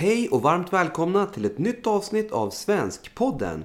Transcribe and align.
Hej 0.00 0.28
och 0.28 0.42
varmt 0.42 0.72
välkomna 0.72 1.26
till 1.26 1.44
ett 1.44 1.58
nytt 1.58 1.86
avsnitt 1.86 2.32
av 2.32 2.50
Svenskpodden. 2.50 3.64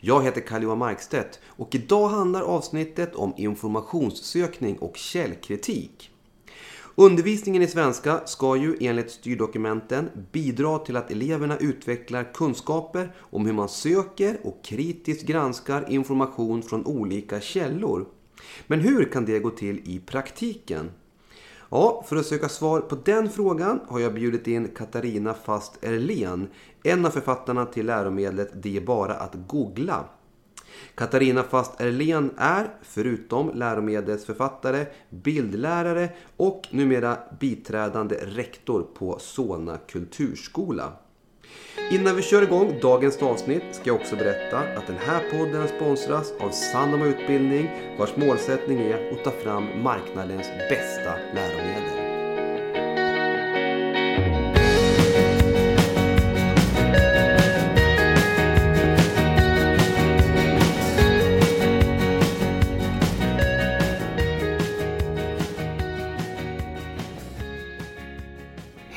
Jag 0.00 0.24
heter 0.24 0.40
Carl-Johan 0.40 0.78
Markstedt 0.78 1.40
och 1.44 1.74
idag 1.74 2.08
handlar 2.08 2.42
avsnittet 2.42 3.14
om 3.14 3.34
informationssökning 3.36 4.78
och 4.78 4.96
källkritik. 4.96 6.10
Undervisningen 6.94 7.62
i 7.62 7.66
svenska 7.66 8.20
ska 8.26 8.56
ju 8.56 8.76
enligt 8.80 9.10
styrdokumenten 9.10 10.10
bidra 10.32 10.78
till 10.78 10.96
att 10.96 11.10
eleverna 11.10 11.56
utvecklar 11.56 12.32
kunskaper 12.34 13.14
om 13.18 13.46
hur 13.46 13.52
man 13.52 13.68
söker 13.68 14.38
och 14.44 14.64
kritiskt 14.64 15.26
granskar 15.26 15.90
information 15.90 16.62
från 16.62 16.86
olika 16.86 17.40
källor. 17.40 18.06
Men 18.66 18.80
hur 18.80 19.04
kan 19.04 19.24
det 19.24 19.38
gå 19.38 19.50
till 19.50 19.80
i 19.84 19.98
praktiken? 19.98 20.90
Ja, 21.70 22.04
för 22.06 22.16
att 22.16 22.26
söka 22.26 22.48
svar 22.48 22.80
på 22.80 22.94
den 23.04 23.30
frågan 23.30 23.80
har 23.88 24.00
jag 24.00 24.14
bjudit 24.14 24.46
in 24.46 24.68
Katarina 24.68 25.34
Fast 25.34 25.84
Erlén, 25.84 26.48
en 26.82 27.06
av 27.06 27.10
författarna 27.10 27.66
till 27.66 27.86
läromedlet 27.86 28.50
Det 28.54 28.76
är 28.76 28.80
bara 28.80 29.14
att 29.14 29.34
googla. 29.46 30.04
Katarina 30.94 31.42
Fast 31.42 31.80
Erlén 31.80 32.30
är, 32.36 32.74
förutom 32.82 33.50
läromedelsförfattare, 33.54 34.86
bildlärare 35.10 36.08
och 36.36 36.68
numera 36.70 37.18
biträdande 37.40 38.16
rektor 38.16 38.86
på 38.94 39.18
Solna 39.18 39.78
kulturskola. 39.78 40.92
Innan 41.90 42.16
vi 42.16 42.22
kör 42.22 42.42
igång 42.42 42.78
dagens 42.82 43.22
avsnitt 43.22 43.64
ska 43.72 43.90
jag 43.90 43.96
också 43.96 44.16
berätta 44.16 44.58
att 44.58 44.86
den 44.86 44.98
här 44.98 45.20
podden 45.30 45.68
sponsras 45.68 46.32
av 46.40 46.50
Sandoma 46.50 47.06
Utbildning 47.06 47.70
vars 47.98 48.16
målsättning 48.16 48.80
är 48.80 49.12
att 49.12 49.24
ta 49.24 49.30
fram 49.30 49.82
marknadens 49.82 50.46
bästa 50.70 51.12
läromedel. 51.34 52.05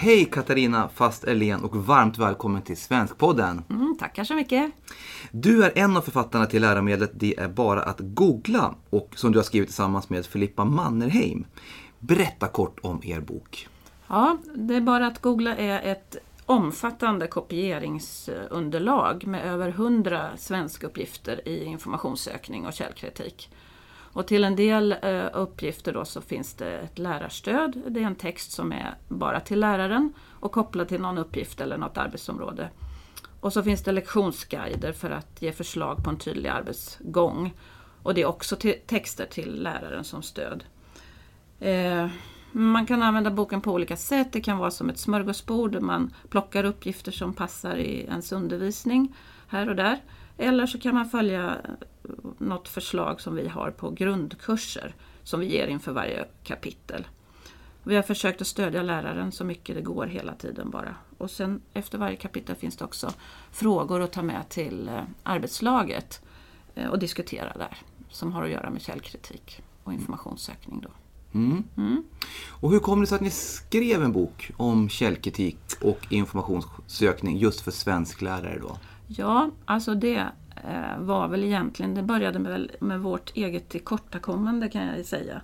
Hej 0.10 0.26
Katarina 0.26 0.90
Fast 0.94 1.24
Erlén 1.24 1.64
och 1.64 1.76
varmt 1.76 2.18
välkommen 2.18 2.62
till 2.62 2.78
Svenskpodden. 2.78 3.64
Mm, 3.70 3.96
tackar 4.00 4.24
så 4.24 4.34
mycket. 4.34 4.72
Du 5.32 5.64
är 5.64 5.72
en 5.76 5.98
av 5.98 6.02
författarna 6.02 6.46
till 6.46 6.62
läromedlet 6.62 7.12
Det 7.14 7.40
är 7.40 7.48
bara 7.48 7.84
att 7.84 8.00
googla 8.00 8.76
och 8.90 9.10
som 9.16 9.32
du 9.32 9.38
har 9.38 9.44
skrivit 9.44 9.70
tillsammans 9.70 10.10
med 10.10 10.26
Filippa 10.26 10.66
Mannerheim. 10.66 11.46
Berätta 12.00 12.48
kort 12.48 12.80
om 12.82 13.02
er 13.04 13.20
bok. 13.20 13.68
Ja, 14.08 14.38
Det 14.56 14.76
är 14.76 14.82
bara 14.82 15.08
att 15.08 15.22
googla 15.22 15.56
är 15.56 15.92
ett 15.92 16.18
omfattande 16.46 17.28
kopieringsunderlag 17.28 19.28
med 19.28 19.46
över 19.46 19.70
100 19.70 20.30
svenskuppgifter 20.38 21.48
i 21.48 21.64
informationssökning 21.64 22.66
och 22.66 22.74
källkritik. 22.74 23.50
Och 24.14 24.28
till 24.28 24.44
en 24.44 24.56
del 24.56 24.96
eh, 25.02 25.28
uppgifter 25.34 25.94
då 25.94 26.06
så 26.06 26.22
finns 26.22 26.54
det 26.54 26.80
ett 26.80 27.00
lärarstöd. 27.00 27.82
Det 27.88 28.00
är 28.00 28.06
en 28.06 28.16
text 28.16 28.52
som 28.52 28.72
är 28.72 28.96
bara 29.08 29.40
till 29.40 29.60
läraren 29.60 30.14
och 30.30 30.52
kopplad 30.52 30.88
till 30.88 31.02
någon 31.02 31.18
uppgift 31.18 31.62
eller 31.62 31.78
något 31.78 31.98
arbetsområde. 31.98 32.70
Och 33.40 33.54
så 33.54 33.64
finns 33.64 33.84
det 33.84 33.92
lektionsguider 33.92 34.92
för 34.92 35.10
att 35.12 35.42
ge 35.42 35.52
förslag 35.52 36.04
på 36.04 36.10
en 36.10 36.18
tydlig 36.18 36.50
arbetsgång. 36.50 37.54
Och 38.04 38.14
det 38.14 38.22
är 38.22 38.26
också 38.26 38.56
till 38.56 38.76
texter 38.88 39.26
till 39.26 39.64
läraren 39.64 40.04
som 40.04 40.22
stöd. 40.22 40.64
Eh, 41.60 42.08
man 42.52 42.86
kan 42.86 43.04
använda 43.04 43.32
boken 43.32 43.62
på 43.62 43.72
olika 43.72 43.98
sätt. 43.98 44.28
Det 44.32 44.42
kan 44.42 44.58
vara 44.58 44.72
som 44.72 44.90
ett 44.90 45.00
smörgåsbord 45.00 45.72
där 45.72 45.80
man 45.80 46.14
plockar 46.30 46.64
uppgifter 46.64 47.12
som 47.12 47.34
passar 47.34 47.76
i 47.76 48.02
ens 48.02 48.32
undervisning 48.32 49.16
här 49.48 49.70
och 49.70 49.76
där. 49.76 50.00
Eller 50.42 50.66
så 50.66 50.80
kan 50.80 50.96
man 50.96 51.10
följa 51.10 51.58
något 52.38 52.68
förslag 52.68 53.22
som 53.22 53.36
vi 53.36 53.48
har 53.48 53.72
på 53.72 53.90
grundkurser 53.90 54.96
som 55.24 55.40
vi 55.40 55.46
ger 55.46 55.68
inför 55.68 55.92
varje 55.92 56.26
kapitel. 56.44 57.08
Vi 57.84 57.96
har 57.96 58.04
försökt 58.04 58.42
att 58.42 58.48
stödja 58.48 58.82
läraren 58.82 59.32
så 59.32 59.44
mycket 59.44 59.76
det 59.76 59.82
går 59.82 60.08
hela 60.08 60.34
tiden 60.34 60.70
bara. 60.70 60.96
Och 61.18 61.32
sen 61.32 61.62
efter 61.74 61.98
varje 61.98 62.16
kapitel 62.16 62.56
finns 62.56 62.78
det 62.78 62.86
också 62.86 63.14
frågor 63.52 64.02
att 64.02 64.12
ta 64.12 64.22
med 64.22 64.50
till 64.50 64.88
eh, 64.88 65.04
arbetslaget 65.24 66.22
eh, 66.76 66.88
och 66.88 67.00
diskutera 67.00 67.54
där 67.58 67.78
som 68.10 68.32
har 68.32 68.44
att 68.44 68.50
göra 68.50 68.70
med 68.70 68.82
källkritik 68.82 69.62
och 69.84 69.94
informationssökning. 69.94 70.82
Då. 70.82 70.90
Mm. 71.34 71.64
Mm. 71.78 72.04
Och 72.50 72.72
hur 72.72 72.80
kom 72.80 73.02
det 73.02 73.08
sig 73.08 73.16
att 73.16 73.22
ni 73.22 73.30
skrev 73.30 74.04
en 74.04 74.12
bok 74.12 74.52
om 74.58 74.90
källkritik 74.90 75.60
och 75.82 76.08
informationssökning 76.10 77.38
just 77.38 77.62
för 77.62 77.72
svensklärare 77.72 78.60
då? 78.62 78.78
Ja, 79.18 79.50
alltså 79.66 79.96
det 79.96 80.26
eh, 80.56 81.00
var 81.00 81.28
väl 81.28 81.44
egentligen, 81.44 81.96
det 81.96 82.04
började 82.04 82.40
med, 82.40 82.72
med 82.80 83.00
vårt 83.00 83.38
eget 83.38 83.70
tillkortakommande 83.70 84.70
kan 84.70 84.88
jag 84.88 85.06
säga. 85.06 85.42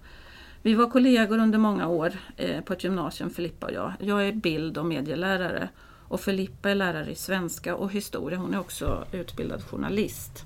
Vi 0.61 0.73
var 0.73 0.89
kollegor 0.89 1.37
under 1.37 1.57
många 1.57 1.87
år 1.87 2.13
eh, 2.37 2.61
på 2.61 2.73
ett 2.73 2.83
gymnasium, 2.83 3.29
Filippa 3.29 3.65
och 3.65 3.73
jag. 3.73 3.93
Jag 3.99 4.27
är 4.27 4.31
bild 4.31 4.77
och 4.77 4.85
medielärare 4.85 5.69
och 6.07 6.21
Filippa 6.21 6.69
är 6.69 6.75
lärare 6.75 7.11
i 7.11 7.15
svenska 7.15 7.75
och 7.75 7.91
historia. 7.91 8.37
Hon 8.37 8.53
är 8.53 8.59
också 8.59 9.05
utbildad 9.11 9.63
journalist. 9.63 10.45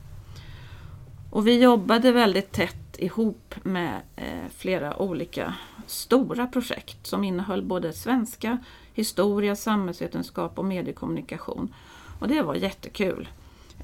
Och 1.31 1.47
vi 1.47 1.62
jobbade 1.62 2.12
väldigt 2.12 2.51
tätt 2.51 3.00
ihop 3.00 3.56
med 3.63 4.01
eh, 4.16 4.50
flera 4.57 5.01
olika 5.01 5.53
stora 5.88 6.47
projekt 6.47 7.07
som 7.07 7.24
innehöll 7.24 7.63
både 7.63 7.94
svenska, 7.94 8.57
historia, 8.94 9.56
samhällsvetenskap 9.56 10.59
och 10.59 10.66
mediekommunikation. 10.66 11.74
Och 12.19 12.28
det 12.28 12.41
var 12.41 12.56
jättekul. 12.56 13.28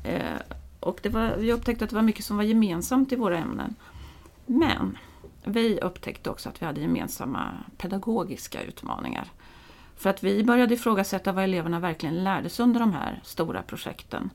Eh, 0.03 0.39
och 0.79 0.99
det 1.03 1.09
var, 1.09 1.35
vi 1.37 1.53
upptäckte 1.53 1.83
att 1.83 1.89
det 1.89 1.95
var 1.95 2.03
mycket 2.03 2.25
som 2.25 2.37
var 2.37 2.43
gemensamt 2.43 3.11
i 3.11 3.15
våra 3.15 3.37
ämnen. 3.37 3.75
Men 4.45 4.97
vi 5.43 5.79
upptäckte 5.79 6.29
också 6.29 6.49
att 6.49 6.61
vi 6.61 6.65
hade 6.65 6.81
gemensamma 6.81 7.51
pedagogiska 7.77 8.63
utmaningar. 8.63 9.27
För 9.97 10.09
att 10.09 10.23
vi 10.23 10.43
började 10.43 10.73
ifrågasätta 10.73 11.31
vad 11.31 11.43
eleverna 11.43 11.79
verkligen 11.79 12.23
lärde 12.23 12.49
sig 12.49 12.63
under 12.63 12.79
de 12.79 12.93
här 12.93 13.21
stora 13.23 13.61
projekten. 13.61 14.29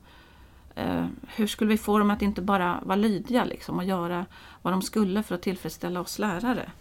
Eh, 0.75 1.05
hur 1.35 1.47
skulle 1.47 1.69
vi 1.69 1.77
få 1.77 1.99
dem 1.99 2.11
att 2.11 2.21
inte 2.21 2.41
bara 2.41 2.79
vara 2.83 2.95
lydiga 2.95 3.43
liksom, 3.43 3.77
och 3.77 3.83
göra 3.83 4.25
vad 4.61 4.73
de 4.73 4.81
skulle 4.81 5.23
för 5.23 5.35
att 5.35 5.41
tillfredsställa 5.41 6.01
oss 6.01 6.19
lärare? 6.19 6.71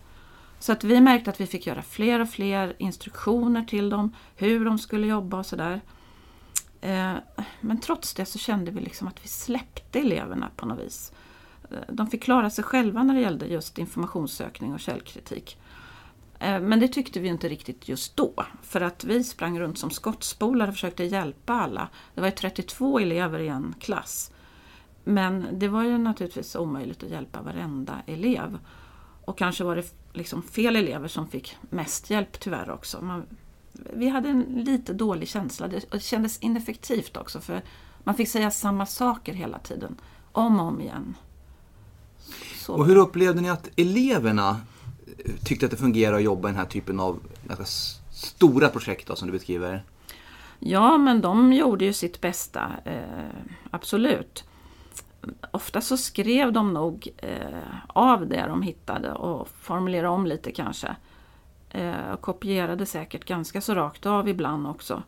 Så 0.58 0.72
att 0.72 0.84
vi 0.84 1.00
märkte 1.00 1.30
att 1.30 1.40
vi 1.40 1.46
fick 1.46 1.66
göra 1.66 1.82
fler 1.82 2.20
och 2.20 2.28
fler 2.28 2.74
instruktioner 2.78 3.64
till 3.64 3.90
dem, 3.90 4.14
hur 4.36 4.64
de 4.64 4.78
skulle 4.78 5.06
jobba 5.06 5.38
och 5.38 5.46
sådär. 5.46 5.80
Eh, 6.80 7.14
men 7.60 7.80
trots 7.80 8.14
det 8.14 8.24
så 8.24 8.38
kände 8.38 8.70
vi 8.70 8.80
liksom 8.80 9.08
att 9.08 9.24
vi 9.24 9.28
släppte 9.28 10.00
eleverna 10.00 10.50
på 10.56 10.66
något 10.66 10.78
vis. 10.78 11.12
Eh, 11.70 11.78
de 11.88 12.06
fick 12.06 12.22
klara 12.22 12.50
sig 12.50 12.64
själva 12.64 13.02
när 13.02 13.14
det 13.14 13.20
gällde 13.20 13.46
just 13.46 13.78
informationssökning 13.78 14.74
och 14.74 14.80
källkritik. 14.80 15.58
Eh, 16.38 16.60
men 16.60 16.80
det 16.80 16.88
tyckte 16.88 17.20
vi 17.20 17.28
inte 17.28 17.48
riktigt 17.48 17.88
just 17.88 18.16
då, 18.16 18.44
för 18.62 18.80
att 18.80 19.04
vi 19.04 19.24
sprang 19.24 19.60
runt 19.60 19.78
som 19.78 19.90
skottspolar 19.90 20.68
och 20.68 20.74
försökte 20.74 21.04
hjälpa 21.04 21.52
alla. 21.52 21.88
Det 22.14 22.20
var 22.20 22.28
ju 22.28 22.34
32 22.34 22.98
elever 22.98 23.38
i 23.38 23.48
en 23.48 23.74
klass. 23.80 24.32
Men 25.04 25.46
det 25.52 25.68
var 25.68 25.84
ju 25.84 25.98
naturligtvis 25.98 26.56
omöjligt 26.56 27.02
att 27.02 27.10
hjälpa 27.10 27.42
varenda 27.42 28.02
elev. 28.06 28.58
Och 29.24 29.38
kanske 29.38 29.64
var 29.64 29.76
det 29.76 29.94
liksom 30.12 30.42
fel 30.42 30.76
elever 30.76 31.08
som 31.08 31.28
fick 31.28 31.56
mest 31.60 32.10
hjälp 32.10 32.40
tyvärr 32.40 32.70
också. 32.70 33.00
Man, 33.00 33.26
vi 33.92 34.08
hade 34.08 34.28
en 34.28 34.42
lite 34.42 34.92
dålig 34.92 35.28
känsla. 35.28 35.68
Det 35.68 36.02
kändes 36.02 36.38
ineffektivt 36.38 37.16
också 37.16 37.40
för 37.40 37.62
man 38.04 38.14
fick 38.14 38.28
säga 38.28 38.50
samma 38.50 38.86
saker 38.86 39.32
hela 39.32 39.58
tiden. 39.58 39.96
Om 40.32 40.60
och 40.60 40.66
om 40.66 40.80
igen. 40.80 41.14
Så. 42.56 42.74
Och 42.74 42.86
hur 42.86 42.96
upplevde 42.96 43.40
ni 43.40 43.50
att 43.50 43.68
eleverna 43.76 44.60
tyckte 45.44 45.66
att 45.66 45.70
det 45.70 45.76
fungerade 45.76 46.16
att 46.16 46.22
jobba 46.22 46.48
i 46.48 46.52
den 46.52 46.58
här 46.58 46.66
typen 46.66 47.00
av 47.00 47.20
stora 48.10 48.68
projekt 48.68 49.06
då, 49.06 49.16
som 49.16 49.28
du 49.28 49.32
beskriver? 49.32 49.84
Ja, 50.58 50.98
men 50.98 51.20
de 51.20 51.52
gjorde 51.52 51.84
ju 51.84 51.92
sitt 51.92 52.20
bästa. 52.20 52.70
Eh, 52.84 53.28
absolut. 53.70 54.44
Ofta 55.50 55.80
så 55.80 55.96
skrev 55.96 56.52
de 56.52 56.72
nog 56.72 57.08
eh, 57.16 57.38
av 57.86 58.28
det 58.28 58.46
de 58.48 58.62
hittade 58.62 59.12
och 59.12 59.48
formulerade 59.48 60.08
om 60.08 60.26
lite 60.26 60.52
kanske. 60.52 60.96
Eh, 61.70 62.16
kopierade 62.16 62.86
säkert 62.86 63.24
ganska 63.24 63.60
så 63.60 63.74
rakt 63.74 64.06
av 64.06 64.28
ibland 64.28 64.66
också. 64.66 65.02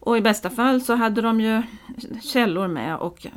Och 0.00 0.18
i 0.18 0.20
bästa 0.20 0.50
fall 0.50 0.80
så 0.80 0.94
hade 0.94 1.20
de 1.20 1.40
ju 1.40 1.62
källor 2.22 2.68
med 2.68 2.96
och 2.96 3.26
eh, 3.26 3.32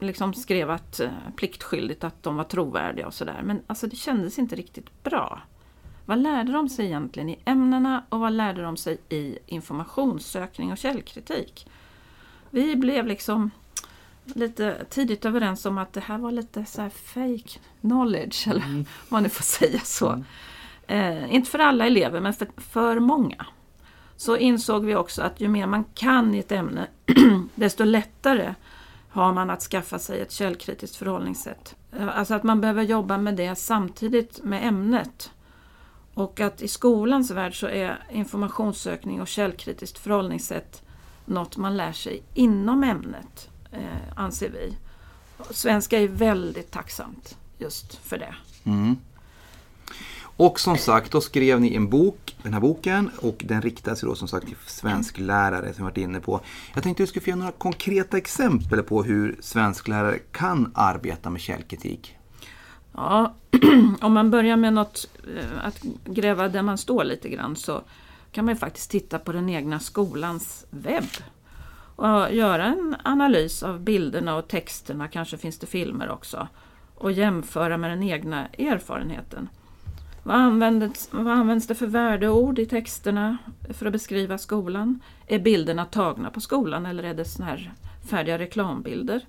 liksom 0.00 0.34
skrev 0.34 0.70
att, 0.70 1.00
eh, 1.00 1.10
pliktskyldigt 1.36 2.04
att 2.04 2.22
de 2.22 2.36
var 2.36 2.44
trovärdiga 2.44 3.06
och 3.06 3.14
sådär. 3.14 3.40
Men 3.44 3.62
alltså 3.66 3.86
det 3.86 3.96
kändes 3.96 4.38
inte 4.38 4.56
riktigt 4.56 5.02
bra. 5.02 5.42
Vad 6.06 6.18
lärde 6.18 6.52
de 6.52 6.68
sig 6.68 6.86
egentligen 6.86 7.28
i 7.28 7.38
ämnena 7.44 8.04
och 8.08 8.20
vad 8.20 8.32
lärde 8.32 8.62
de 8.62 8.76
sig 8.76 8.98
i 9.08 9.38
informationssökning 9.46 10.72
och 10.72 10.78
källkritik? 10.78 11.70
Vi 12.50 12.76
blev 12.76 13.06
liksom 13.06 13.50
lite 14.24 14.84
tidigt 14.90 15.24
överens 15.24 15.66
om 15.66 15.78
att 15.78 15.92
det 15.92 16.00
här 16.00 16.18
var 16.18 16.32
lite 16.32 16.64
så 16.64 16.82
här 16.82 16.90
fake 16.90 17.58
knowledge, 17.80 18.48
eller 18.48 18.64
mm. 18.64 18.84
vad 19.08 19.12
man 19.12 19.22
nu 19.22 19.28
får 19.28 19.44
säga 19.44 19.80
så. 19.80 20.24
Eh, 20.88 21.34
inte 21.34 21.50
för 21.50 21.58
alla 21.58 21.86
elever, 21.86 22.20
men 22.20 22.34
för, 22.34 22.48
för 22.56 23.00
många. 23.00 23.46
så 24.16 24.36
insåg 24.36 24.84
vi 24.84 24.96
också 24.96 25.22
att 25.22 25.40
ju 25.40 25.48
mer 25.48 25.66
man 25.66 25.84
kan 25.84 26.34
i 26.34 26.38
ett 26.38 26.52
ämne 26.52 26.86
desto 27.54 27.84
lättare 27.84 28.54
har 29.08 29.32
man 29.32 29.50
att 29.50 29.62
skaffa 29.62 29.98
sig 29.98 30.20
ett 30.20 30.32
källkritiskt 30.32 30.96
förhållningssätt. 30.96 31.76
Eh, 31.92 32.18
alltså 32.18 32.34
att 32.34 32.42
man 32.42 32.60
behöver 32.60 32.82
jobba 32.82 33.18
med 33.18 33.36
det 33.36 33.54
samtidigt 33.54 34.44
med 34.44 34.68
ämnet. 34.68 35.32
Och 36.14 36.40
att 36.40 36.62
i 36.62 36.68
skolans 36.68 37.30
värld 37.30 37.60
så 37.60 37.66
är 37.66 38.04
informationssökning 38.10 39.20
och 39.20 39.28
källkritiskt 39.28 39.98
förhållningssätt 39.98 40.82
något 41.28 41.56
man 41.56 41.76
lär 41.76 41.92
sig 41.92 42.22
inom 42.34 42.84
ämnet, 42.84 43.50
eh, 43.72 43.80
anser 44.16 44.50
vi. 44.50 44.76
Svenska 45.50 45.98
är 45.98 46.08
väldigt 46.08 46.70
tacksamt 46.70 47.38
just 47.58 47.94
för 47.94 48.18
det. 48.18 48.34
Mm. 48.64 48.96
Och 50.38 50.60
som 50.60 50.76
sagt, 50.76 51.12
då 51.12 51.20
skrev 51.20 51.60
ni 51.60 51.74
en 51.74 51.88
bok, 51.88 52.36
den 52.42 52.52
här 52.52 52.60
boken, 52.60 53.10
och 53.22 53.44
den 53.46 53.62
riktar 53.62 53.94
sig 53.94 54.08
då 54.08 54.14
som 54.14 54.28
sagt 54.28 54.46
till 54.46 54.56
svensklärare 54.66 55.74
som 55.74 55.74
vi 55.76 55.82
varit 55.82 55.96
inne 55.96 56.20
på. 56.20 56.40
Jag 56.74 56.82
tänkte 56.82 57.02
att 57.02 57.06
du 57.06 57.10
skulle 57.10 57.24
få 57.24 57.30
ge 57.30 57.36
några 57.36 57.52
konkreta 57.52 58.16
exempel 58.16 58.82
på 58.82 59.02
hur 59.02 59.36
svensklärare 59.40 60.18
kan 60.18 60.72
arbeta 60.74 61.30
med 61.30 61.40
källkritik. 61.40 62.16
Ja, 62.92 63.34
om 64.00 64.12
man 64.12 64.30
börjar 64.30 64.56
med 64.56 64.72
något, 64.72 65.08
eh, 65.36 65.66
att 65.66 65.82
gräva 66.04 66.48
där 66.48 66.62
man 66.62 66.78
står 66.78 67.04
lite 67.04 67.28
grann 67.28 67.56
så 67.56 67.82
kan 68.32 68.44
man 68.44 68.54
ju 68.54 68.58
faktiskt 68.58 68.90
titta 68.90 69.18
på 69.18 69.32
den 69.32 69.48
egna 69.48 69.80
skolans 69.80 70.66
webb 70.70 71.10
och 71.96 72.34
göra 72.34 72.64
en 72.64 72.96
analys 73.04 73.62
av 73.62 73.80
bilderna 73.80 74.36
och 74.36 74.48
texterna, 74.48 75.08
kanske 75.08 75.38
finns 75.38 75.58
det 75.58 75.66
filmer 75.66 76.10
också, 76.10 76.48
och 76.94 77.12
jämföra 77.12 77.76
med 77.76 77.90
den 77.90 78.02
egna 78.02 78.46
erfarenheten. 78.46 79.48
Vad 80.28 80.36
används, 80.36 81.08
vad 81.10 81.28
används 81.28 81.66
det 81.66 81.74
för 81.74 81.86
värdeord 81.86 82.58
i 82.58 82.66
texterna 82.66 83.38
för 83.70 83.86
att 83.86 83.92
beskriva 83.92 84.38
skolan? 84.38 85.00
Är 85.26 85.38
bilderna 85.38 85.84
tagna 85.84 86.30
på 86.30 86.40
skolan 86.40 86.86
eller 86.86 87.02
är 87.02 87.14
det 87.14 87.24
såna 87.24 87.46
här 87.46 87.72
färdiga 88.10 88.38
reklambilder? 88.38 89.26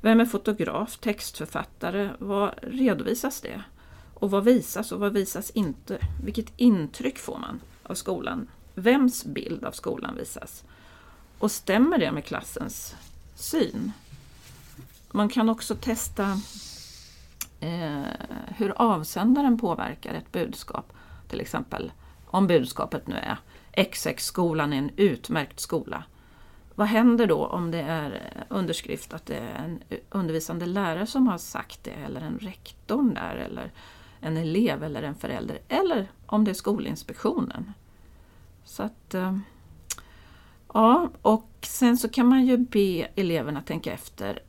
Vem 0.00 0.20
är 0.20 0.24
fotograf, 0.24 0.96
textförfattare? 0.98 2.10
Vad 2.18 2.54
redovisas 2.62 3.40
det? 3.40 3.62
Och 4.14 4.30
vad 4.30 4.44
visas 4.44 4.92
och 4.92 5.00
vad 5.00 5.12
visas 5.12 5.50
inte? 5.50 5.98
Vilket 6.24 6.52
intryck 6.56 7.18
får 7.18 7.38
man 7.38 7.60
av 7.82 7.94
skolan? 7.94 8.48
Vems 8.74 9.24
bild 9.24 9.64
av 9.64 9.72
skolan 9.72 10.16
visas? 10.16 10.64
Och 11.38 11.50
stämmer 11.50 11.98
det 11.98 12.12
med 12.12 12.24
klassens 12.24 12.96
syn? 13.34 13.92
Man 15.10 15.28
kan 15.28 15.48
också 15.48 15.74
testa 15.74 16.40
Eh, 17.60 18.02
hur 18.56 18.72
avsändaren 18.76 19.58
påverkar 19.58 20.14
ett 20.14 20.32
budskap. 20.32 20.92
Till 21.28 21.40
exempel 21.40 21.92
om 22.26 22.46
budskapet 22.46 23.06
nu 23.06 23.14
är 23.14 23.38
XX-skolan 23.84 24.72
är 24.72 24.78
en 24.78 24.90
utmärkt 24.96 25.60
skola. 25.60 26.04
Vad 26.74 26.86
händer 26.86 27.26
då 27.26 27.46
om 27.46 27.70
det 27.70 27.80
är 27.80 28.22
underskrift 28.48 29.14
att 29.14 29.26
det 29.26 29.36
är 29.36 29.64
en 29.64 29.82
undervisande 30.10 30.66
lärare 30.66 31.06
som 31.06 31.28
har 31.28 31.38
sagt 31.38 31.84
det 31.84 31.90
eller 31.90 32.20
en 32.20 32.38
rektor 32.38 33.14
där 33.14 33.36
eller 33.36 33.72
en 34.20 34.36
elev 34.36 34.84
eller 34.84 35.02
en 35.02 35.14
förälder 35.14 35.58
eller 35.68 36.10
om 36.26 36.44
det 36.44 36.50
är 36.50 36.54
Skolinspektionen. 36.54 37.72
Så 38.64 38.82
att, 38.82 39.14
eh, 39.14 39.38
ja, 40.74 41.10
och 41.22 41.50
sen 41.62 41.96
så 41.96 42.08
kan 42.08 42.26
man 42.26 42.46
ju 42.46 42.56
be 42.56 43.08
eleverna 43.14 43.62
tänka 43.62 43.92
efter 43.92 44.42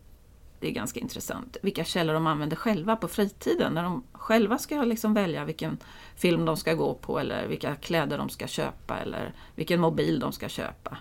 det 0.60 0.68
är 0.68 0.72
ganska 0.72 1.00
intressant, 1.00 1.58
vilka 1.62 1.84
källor 1.84 2.14
de 2.14 2.28
använder 2.28 2.56
själva 2.56 2.96
på 2.96 3.08
fritiden 3.08 3.74
när 3.74 3.84
de 3.84 4.04
själva 4.12 4.58
ska 4.58 4.84
liksom 4.84 5.14
välja 5.14 5.46
vilken 5.46 5.78
film 6.16 6.46
de 6.46 6.58
ska 6.58 6.74
gå 6.74 6.94
på 6.94 7.20
eller 7.20 7.48
vilka 7.48 7.76
kläder 7.76 8.18
de 8.18 8.30
ska 8.30 8.48
köpa 8.48 8.98
eller 8.98 9.34
vilken 9.56 9.82
mobil 9.82 10.20
de 10.20 10.32
ska 10.32 10.50
köpa. 10.50 10.98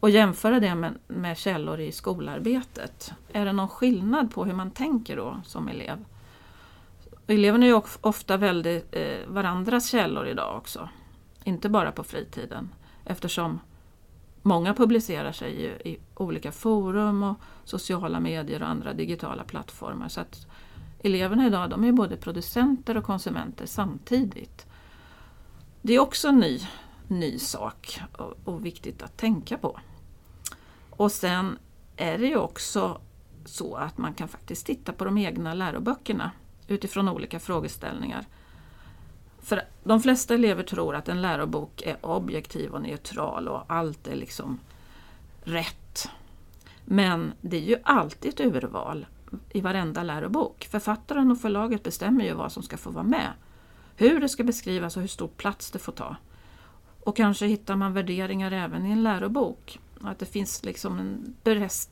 Och 0.00 0.10
jämföra 0.10 0.60
det 0.60 0.74
med, 0.74 0.98
med 1.06 1.38
källor 1.38 1.80
i 1.80 1.92
skolarbetet. 1.92 3.12
Är 3.32 3.44
det 3.44 3.52
någon 3.52 3.68
skillnad 3.68 4.34
på 4.34 4.44
hur 4.44 4.54
man 4.54 4.70
tänker 4.70 5.16
då 5.16 5.40
som 5.44 5.68
elev? 5.68 6.04
Eleverna 7.26 7.66
är 7.66 7.70
ju 7.70 7.80
ofta 8.00 8.36
väldigt 8.36 8.86
eh, 8.92 9.26
varandras 9.26 9.90
källor 9.90 10.26
idag 10.26 10.56
också. 10.56 10.88
Inte 11.44 11.68
bara 11.68 11.92
på 11.92 12.04
fritiden 12.04 12.68
eftersom 13.04 13.60
Många 14.42 14.74
publicerar 14.74 15.32
sig 15.32 15.78
i 15.84 15.98
olika 16.14 16.52
forum 16.52 17.22
och 17.22 17.36
sociala 17.64 18.20
medier 18.20 18.62
och 18.62 18.68
andra 18.68 18.92
digitala 18.92 19.44
plattformar. 19.44 20.08
Så 20.08 20.20
att 20.20 20.46
eleverna 20.98 21.46
idag 21.46 21.70
de 21.70 21.84
är 21.84 21.92
både 21.92 22.16
producenter 22.16 22.96
och 22.96 23.04
konsumenter 23.04 23.66
samtidigt. 23.66 24.66
Det 25.82 25.94
är 25.94 25.98
också 25.98 26.28
en 26.28 26.38
ny, 26.38 26.60
ny 27.08 27.38
sak 27.38 28.00
och, 28.18 28.34
och 28.44 28.66
viktigt 28.66 29.02
att 29.02 29.16
tänka 29.16 29.58
på. 29.58 29.80
Och 30.90 31.12
sen 31.12 31.58
är 31.96 32.18
det 32.18 32.26
ju 32.26 32.36
också 32.36 33.00
så 33.44 33.74
att 33.74 33.98
man 33.98 34.14
kan 34.14 34.28
faktiskt 34.28 34.66
titta 34.66 34.92
på 34.92 35.04
de 35.04 35.18
egna 35.18 35.54
läroböckerna 35.54 36.30
utifrån 36.68 37.08
olika 37.08 37.40
frågeställningar. 37.40 38.26
För 39.42 39.62
de 39.84 40.00
flesta 40.00 40.34
elever 40.34 40.62
tror 40.62 40.94
att 40.94 41.08
en 41.08 41.22
lärobok 41.22 41.82
är 41.82 42.06
objektiv 42.06 42.74
och 42.74 42.82
neutral 42.82 43.48
och 43.48 43.64
allt 43.66 44.06
är 44.06 44.16
liksom 44.16 44.58
rätt. 45.42 46.08
Men 46.84 47.32
det 47.40 47.56
är 47.56 47.60
ju 47.60 47.76
alltid 47.82 48.32
ett 48.32 48.40
urval 48.40 49.06
i 49.50 49.60
varenda 49.60 50.02
lärobok. 50.02 50.68
Författaren 50.70 51.30
och 51.30 51.40
förlaget 51.40 51.82
bestämmer 51.82 52.24
ju 52.24 52.34
vad 52.34 52.52
som 52.52 52.62
ska 52.62 52.76
få 52.76 52.90
vara 52.90 53.04
med. 53.04 53.32
Hur 53.96 54.20
det 54.20 54.28
ska 54.28 54.44
beskrivas 54.44 54.96
och 54.96 55.00
hur 55.00 55.08
stor 55.08 55.28
plats 55.28 55.70
det 55.70 55.78
får 55.78 55.92
ta. 55.92 56.16
Och 57.00 57.16
kanske 57.16 57.46
hittar 57.46 57.76
man 57.76 57.92
värderingar 57.92 58.52
även 58.52 58.86
i 58.86 58.90
en 58.90 59.02
lärobok. 59.02 59.78
Att 60.00 60.18
det 60.18 60.26
finns 60.26 60.64
liksom 60.64 60.98
en 60.98 61.34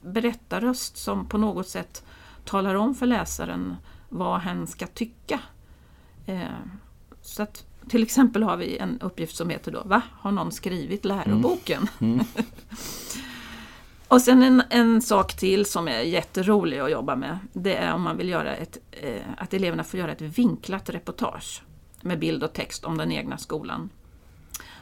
berättarröst 0.00 0.96
som 0.96 1.28
på 1.28 1.38
något 1.38 1.68
sätt 1.68 2.04
talar 2.44 2.74
om 2.74 2.94
för 2.94 3.06
läsaren 3.06 3.76
vad 4.08 4.40
hen 4.40 4.66
ska 4.66 4.86
tycka. 4.86 5.40
Eh, 6.26 6.48
så 7.28 7.42
att, 7.42 7.64
till 7.88 8.02
exempel 8.02 8.42
har 8.42 8.56
vi 8.56 8.78
en 8.78 9.00
uppgift 9.00 9.36
som 9.36 9.50
heter 9.50 9.72
då, 9.72 9.82
va? 9.84 10.02
Har 10.12 10.32
någon 10.32 10.52
skrivit 10.52 11.04
läroboken? 11.04 11.88
Mm. 12.00 12.14
Mm. 12.14 12.26
och 14.08 14.20
sen 14.20 14.42
en, 14.42 14.62
en 14.70 15.02
sak 15.02 15.36
till 15.36 15.66
som 15.66 15.88
är 15.88 16.00
jätterolig 16.00 16.78
att 16.78 16.90
jobba 16.90 17.16
med. 17.16 17.38
Det 17.52 17.76
är 17.76 17.94
om 17.94 18.02
man 18.02 18.16
vill 18.16 18.28
göra 18.28 18.56
ett, 18.56 18.78
eh, 18.90 19.22
att 19.36 19.54
eleverna 19.54 19.84
får 19.84 20.00
göra 20.00 20.12
ett 20.12 20.20
vinklat 20.20 20.90
reportage 20.90 21.62
med 22.00 22.18
bild 22.18 22.44
och 22.44 22.52
text 22.52 22.84
om 22.84 22.98
den 22.98 23.12
egna 23.12 23.38
skolan. 23.38 23.90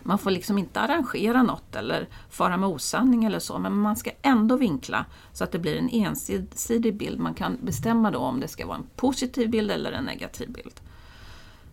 Man 0.02 0.18
får 0.18 0.30
liksom 0.30 0.58
inte 0.58 0.80
arrangera 0.80 1.42
något 1.42 1.76
eller 1.76 2.08
fara 2.30 2.56
med 2.56 2.68
osanning 2.68 3.24
eller 3.24 3.38
så, 3.38 3.58
men 3.58 3.72
man 3.72 3.96
ska 3.96 4.10
ändå 4.22 4.56
vinkla 4.56 5.04
så 5.32 5.44
att 5.44 5.52
det 5.52 5.58
blir 5.58 5.76
en 5.76 5.88
ensidig 5.88 6.96
bild. 6.96 7.20
Man 7.20 7.34
kan 7.34 7.58
bestämma 7.62 8.10
då 8.10 8.18
om 8.18 8.40
det 8.40 8.48
ska 8.48 8.66
vara 8.66 8.76
en 8.76 8.86
positiv 8.96 9.50
bild 9.50 9.70
eller 9.70 9.92
en 9.92 10.04
negativ 10.04 10.52
bild. 10.52 10.80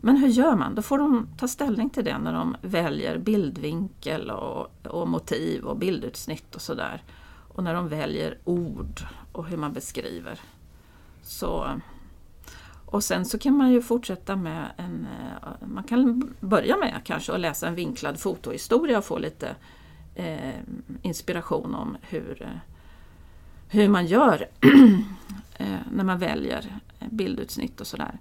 Men 0.06 0.18
hur 0.18 0.28
gör 0.28 0.56
man? 0.56 0.76
Då 0.76 0.82
får 0.82 0.98
de 0.98 1.28
ta 1.38 1.48
ställning 1.48 1.90
till 1.90 2.06
det 2.06 2.18
när 2.18 2.34
de 2.34 2.56
väljer 2.62 3.18
bildvinkel 3.18 4.30
och, 4.32 4.88
och 4.88 5.08
motiv 5.08 5.64
och 5.64 5.78
bildutsnitt 5.78 6.56
och 6.56 6.62
sådär. 6.62 7.04
Och 7.48 7.64
när 7.64 7.74
de 7.74 7.88
väljer 7.88 8.38
ord 8.44 9.02
och 9.32 9.46
hur 9.46 9.58
man 9.58 9.74
beskriver. 9.74 10.40
Så, 11.22 11.80
och 12.86 13.04
sen 13.04 13.26
så 13.26 13.40
kan 13.40 13.58
man 13.58 13.72
ju 13.72 13.82
fortsätta 13.82 14.36
med 14.36 14.72
en... 14.78 15.08
Eh, 15.22 15.68
man 15.68 15.84
kan 15.84 16.34
börja 16.40 16.78
med 16.78 17.02
kanske 17.04 17.34
att 17.34 17.40
läsa 17.40 17.68
en 17.68 17.76
vinklad 17.76 18.20
fotohistoria 18.20 18.98
och 18.98 19.06
få 19.06 19.18
lite 19.18 19.56
eh, 20.16 20.56
inspiration 21.02 21.76
om 21.76 21.98
hur, 22.02 22.42
eh, 22.42 22.60
hur 23.68 23.90
man 23.90 24.06
gör 24.06 24.48
eh, 25.58 25.80
när 25.92 26.04
man 26.04 26.20
väljer 26.20 26.80
bildutsnitt 27.10 27.82
och 27.82 27.88
sådär. 27.88 28.20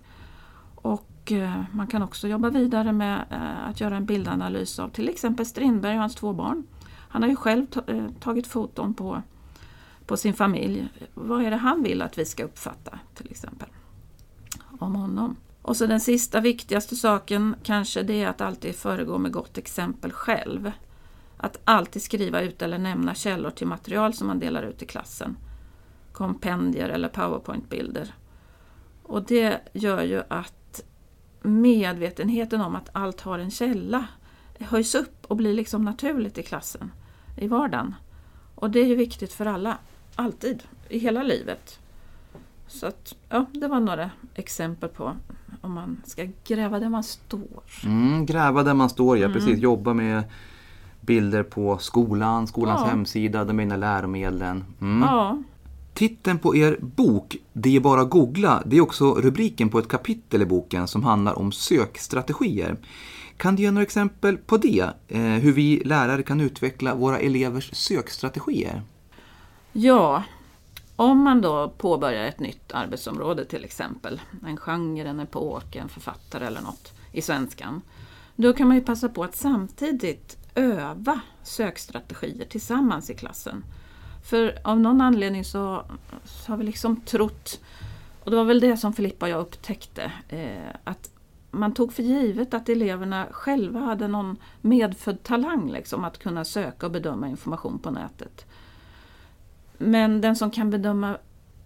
Och 0.74 1.08
Eh, 1.32 1.62
man 1.72 1.86
kan 1.86 2.02
också 2.02 2.28
jobba 2.28 2.50
vidare 2.50 2.92
med 2.92 3.24
eh, 3.30 3.68
att 3.68 3.80
göra 3.80 3.96
en 3.96 4.06
bildanalys 4.06 4.78
av 4.78 4.88
till 4.88 5.08
exempel 5.08 5.46
Strindberg 5.46 5.94
och 5.94 6.00
hans 6.00 6.14
två 6.14 6.32
barn. 6.32 6.64
Han 7.08 7.22
har 7.22 7.28
ju 7.28 7.36
själv 7.36 7.66
eh, 7.86 8.08
tagit 8.20 8.46
foton 8.46 8.94
på, 8.94 9.22
på 10.06 10.16
sin 10.16 10.34
familj. 10.34 10.88
Vad 11.14 11.44
är 11.44 11.50
det 11.50 11.56
han 11.56 11.82
vill 11.82 12.02
att 12.02 12.18
vi 12.18 12.24
ska 12.24 12.44
uppfatta 12.44 12.98
till 13.14 13.30
exempel 13.30 13.68
om 14.78 14.94
honom? 14.94 15.36
Och 15.62 15.76
så 15.76 15.86
den 15.86 16.00
sista 16.00 16.40
viktigaste 16.40 16.96
saken 16.96 17.54
kanske 17.62 18.02
det 18.02 18.22
är 18.22 18.28
att 18.28 18.40
alltid 18.40 18.74
föregå 18.74 19.18
med 19.18 19.32
gott 19.32 19.58
exempel 19.58 20.12
själv. 20.12 20.72
Att 21.36 21.60
alltid 21.64 22.02
skriva 22.02 22.40
ut 22.40 22.62
eller 22.62 22.78
nämna 22.78 23.14
källor 23.14 23.50
till 23.50 23.66
material 23.66 24.14
som 24.14 24.26
man 24.26 24.38
delar 24.38 24.62
ut 24.62 24.82
i 24.82 24.86
klassen. 24.86 25.36
Kompendier 26.12 26.88
eller 26.88 27.08
powerpointbilder. 27.08 28.14
Och 29.02 29.22
det 29.22 29.60
gör 29.72 30.02
ju 30.02 30.22
att 30.28 30.61
medvetenheten 31.42 32.60
om 32.60 32.76
att 32.76 32.88
allt 32.92 33.20
har 33.20 33.38
en 33.38 33.50
källa 33.50 34.06
höjs 34.60 34.94
upp 34.94 35.26
och 35.26 35.36
blir 35.36 35.54
liksom 35.54 35.84
naturligt 35.84 36.38
i 36.38 36.42
klassen, 36.42 36.92
i 37.36 37.48
vardagen. 37.48 37.94
Och 38.54 38.70
det 38.70 38.80
är 38.80 38.86
ju 38.86 38.96
viktigt 38.96 39.32
för 39.32 39.46
alla, 39.46 39.78
alltid, 40.14 40.62
i 40.88 40.98
hela 40.98 41.22
livet. 41.22 41.78
Så 42.66 42.86
att, 42.86 43.14
ja, 43.28 43.46
det 43.52 43.68
var 43.68 43.80
några 43.80 44.10
exempel 44.34 44.88
på 44.88 45.12
om 45.60 45.72
man 45.72 46.02
ska 46.04 46.28
gräva 46.46 46.78
där 46.78 46.88
man 46.88 47.04
står. 47.04 47.62
Mm, 47.84 48.26
gräva 48.26 48.62
där 48.62 48.74
man 48.74 48.90
står, 48.90 49.18
ja 49.18 49.24
mm. 49.24 49.34
precis. 49.34 49.58
Jobba 49.58 49.94
med 49.94 50.22
bilder 51.00 51.42
på 51.42 51.78
skolan, 51.78 52.46
skolans 52.46 52.80
Ja. 52.84 52.86
hemsida, 52.86 53.44
de 53.44 53.60
egna 53.60 53.76
läromedlen. 53.76 54.64
Mm. 54.80 55.02
Ja, 55.08 55.38
Titeln 55.94 56.38
på 56.38 56.56
er 56.56 56.78
bok, 56.80 57.36
Det 57.52 57.76
är 57.76 57.80
bara 57.80 58.00
att 58.00 58.10
googla, 58.10 58.62
det 58.66 58.76
är 58.76 58.80
också 58.80 59.14
rubriken 59.14 59.68
på 59.68 59.78
ett 59.78 59.88
kapitel 59.88 60.42
i 60.42 60.46
boken 60.46 60.88
som 60.88 61.04
handlar 61.04 61.38
om 61.38 61.52
sökstrategier. 61.52 62.76
Kan 63.36 63.56
du 63.56 63.62
ge 63.62 63.70
några 63.70 63.82
exempel 63.82 64.36
på 64.36 64.56
det? 64.56 64.88
Eh, 65.08 65.20
hur 65.20 65.52
vi 65.52 65.82
lärare 65.84 66.22
kan 66.22 66.40
utveckla 66.40 66.94
våra 66.94 67.18
elevers 67.18 67.70
sökstrategier? 67.74 68.82
Ja, 69.72 70.22
om 70.96 71.18
man 71.18 71.40
då 71.40 71.68
påbörjar 71.78 72.24
ett 72.24 72.40
nytt 72.40 72.72
arbetsområde 72.72 73.44
till 73.44 73.64
exempel, 73.64 74.20
en 74.46 74.56
genre, 74.56 75.08
en 75.08 75.20
epok, 75.20 75.76
en 75.76 75.88
författare 75.88 76.46
eller 76.46 76.60
något 76.60 76.92
i 77.12 77.22
svenskan. 77.22 77.80
Då 78.36 78.52
kan 78.52 78.68
man 78.68 78.76
ju 78.76 78.82
passa 78.82 79.08
på 79.08 79.24
att 79.24 79.36
samtidigt 79.36 80.36
öva 80.54 81.20
sökstrategier 81.42 82.46
tillsammans 82.46 83.10
i 83.10 83.14
klassen. 83.14 83.64
För 84.22 84.58
av 84.64 84.80
någon 84.80 85.00
anledning 85.00 85.44
så, 85.44 85.84
så 86.24 86.52
har 86.52 86.56
vi 86.56 86.64
liksom 86.64 87.00
trott, 87.00 87.60
och 88.24 88.30
det 88.30 88.36
var 88.36 88.44
väl 88.44 88.60
det 88.60 88.76
som 88.76 88.92
Filippa 88.92 89.26
och 89.26 89.30
jag 89.30 89.40
upptäckte, 89.40 90.12
eh, 90.28 90.76
att 90.84 91.10
man 91.50 91.74
tog 91.74 91.92
för 91.92 92.02
givet 92.02 92.54
att 92.54 92.68
eleverna 92.68 93.26
själva 93.30 93.80
hade 93.80 94.08
någon 94.08 94.36
medfödd 94.60 95.22
talang 95.22 95.70
liksom, 95.70 96.04
att 96.04 96.18
kunna 96.18 96.44
söka 96.44 96.86
och 96.86 96.92
bedöma 96.92 97.28
information 97.28 97.78
på 97.78 97.90
nätet. 97.90 98.46
Men 99.78 100.20
den 100.20 100.36
som 100.36 100.50
kan 100.50 100.70
bedöma 100.70 101.16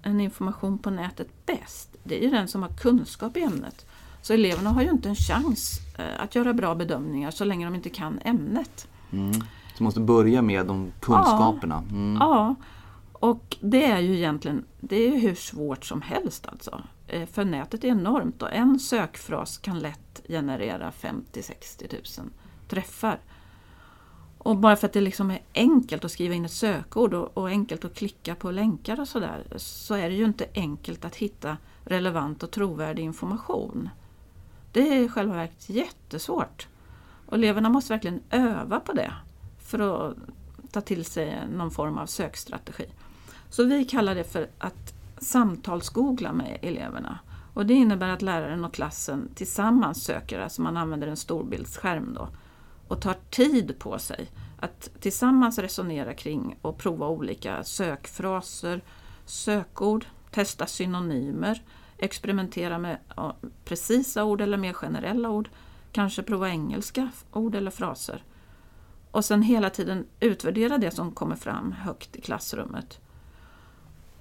en 0.02 0.20
information 0.20 0.78
på 0.78 0.90
nätet 0.90 1.28
bäst, 1.46 1.96
det 2.04 2.18
är 2.18 2.22
ju 2.22 2.30
den 2.30 2.48
som 2.48 2.62
har 2.62 2.68
kunskap 2.68 3.36
i 3.36 3.42
ämnet. 3.42 3.86
Så 4.22 4.32
eleverna 4.32 4.70
har 4.70 4.82
ju 4.82 4.90
inte 4.90 5.08
en 5.08 5.16
chans 5.16 5.80
eh, 5.98 6.22
att 6.22 6.34
göra 6.34 6.54
bra 6.54 6.74
bedömningar 6.74 7.30
så 7.30 7.44
länge 7.44 7.66
de 7.66 7.74
inte 7.74 7.90
kan 7.90 8.20
ämnet. 8.24 8.88
Mm. 9.12 9.32
Så 9.76 9.84
måste 9.84 10.00
börja 10.00 10.42
med 10.42 10.66
de 10.66 10.92
kunskaperna. 11.00 11.84
Mm. 11.90 12.16
Ja, 12.20 12.54
och 13.12 13.56
det 13.60 13.84
är 13.84 13.98
ju 13.98 14.16
egentligen 14.16 14.64
det 14.80 14.96
är 14.96 15.18
hur 15.18 15.34
svårt 15.34 15.84
som 15.84 16.02
helst 16.02 16.46
alltså. 16.46 16.82
Eh, 17.06 17.26
För 17.26 17.44
nätet 17.44 17.84
är 17.84 17.88
enormt 17.88 18.42
och 18.42 18.52
en 18.52 18.78
sökfras 18.78 19.58
kan 19.58 19.78
lätt 19.78 20.22
generera 20.28 20.90
50-60 20.90 22.20
000 22.20 22.30
träffar. 22.68 23.18
Och 24.38 24.56
bara 24.56 24.76
för 24.76 24.86
att 24.86 24.92
det 24.92 25.00
liksom 25.00 25.30
är 25.30 25.38
enkelt 25.54 26.04
att 26.04 26.12
skriva 26.12 26.34
in 26.34 26.44
ett 26.44 26.52
sökord 26.52 27.14
och, 27.14 27.38
och 27.38 27.48
enkelt 27.48 27.84
att 27.84 27.94
klicka 27.94 28.34
på 28.34 28.50
länkar 28.50 29.00
och 29.00 29.08
sådär 29.08 29.46
så 29.56 29.94
är 29.94 30.08
det 30.08 30.14
ju 30.14 30.24
inte 30.24 30.46
enkelt 30.54 31.04
att 31.04 31.16
hitta 31.16 31.56
relevant 31.84 32.42
och 32.42 32.50
trovärdig 32.50 33.02
information. 33.02 33.88
Det 34.72 34.88
är 34.88 35.02
i 35.02 35.08
själva 35.08 35.34
verket 35.34 35.68
jättesvårt. 35.68 36.68
Och 37.26 37.34
eleverna 37.34 37.68
måste 37.68 37.92
verkligen 37.92 38.20
öva 38.30 38.80
på 38.80 38.92
det 38.92 39.12
för 39.66 39.78
att 39.78 40.16
ta 40.70 40.80
till 40.80 41.04
sig 41.04 41.48
någon 41.48 41.70
form 41.70 41.98
av 41.98 42.06
sökstrategi. 42.06 42.86
Så 43.50 43.64
vi 43.64 43.84
kallar 43.84 44.14
det 44.14 44.24
för 44.24 44.48
att 44.58 44.94
samtalsgoogla 45.18 46.32
med 46.32 46.58
eleverna. 46.62 47.18
Och 47.54 47.66
det 47.66 47.74
innebär 47.74 48.08
att 48.08 48.22
läraren 48.22 48.64
och 48.64 48.74
klassen 48.74 49.28
tillsammans 49.34 50.04
söker, 50.04 50.40
alltså 50.40 50.62
man 50.62 50.76
använder 50.76 51.08
en 51.08 51.16
storbildsskärm 51.16 52.14
då, 52.14 52.28
och 52.88 53.00
tar 53.00 53.16
tid 53.30 53.78
på 53.78 53.98
sig 53.98 54.30
att 54.60 54.90
tillsammans 55.00 55.58
resonera 55.58 56.14
kring 56.14 56.56
och 56.62 56.78
prova 56.78 57.08
olika 57.08 57.64
sökfraser, 57.64 58.80
sökord, 59.24 60.06
testa 60.30 60.66
synonymer, 60.66 61.62
experimentera 61.98 62.78
med 62.78 62.98
precisa 63.64 64.24
ord 64.24 64.40
eller 64.40 64.56
mer 64.56 64.72
generella 64.72 65.30
ord, 65.30 65.48
kanske 65.92 66.22
prova 66.22 66.48
engelska 66.48 67.10
ord 67.32 67.54
eller 67.54 67.70
fraser. 67.70 68.22
Och 69.16 69.24
sen 69.24 69.42
hela 69.42 69.70
tiden 69.70 70.06
utvärdera 70.20 70.78
det 70.78 70.90
som 70.90 71.12
kommer 71.12 71.36
fram 71.36 71.72
högt 71.72 72.16
i 72.16 72.20
klassrummet. 72.20 73.00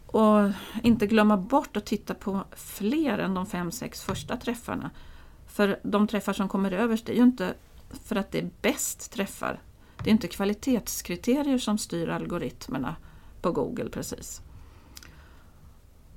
Och 0.06 0.52
inte 0.84 1.08
glömma 1.08 1.38
bort 1.38 1.78
att 1.78 1.86
titta 1.86 2.14
på 2.14 2.44
fler 2.52 3.18
än 3.18 3.34
de 3.34 3.46
fem, 3.46 3.72
sex 3.72 4.04
första 4.04 4.38
träffarna. 4.38 4.92
För 5.48 5.80
de 5.84 6.08
träffar 6.08 6.34
som 6.34 6.50
kommer 6.50 6.72
överst, 6.72 7.06
det 7.06 7.12
är 7.12 7.16
ju 7.16 7.24
inte 7.24 7.54
för 8.04 8.16
att 8.16 8.32
det 8.32 8.40
är 8.40 8.50
bäst 8.62 9.12
träffar. 9.12 9.62
Det 10.04 10.10
är 10.10 10.12
inte 10.12 10.28
kvalitetskriterier 10.28 11.58
som 11.58 11.78
styr 11.78 12.10
algoritmerna 12.10 12.96
på 13.42 13.52
Google 13.52 13.90
precis. 13.90 14.42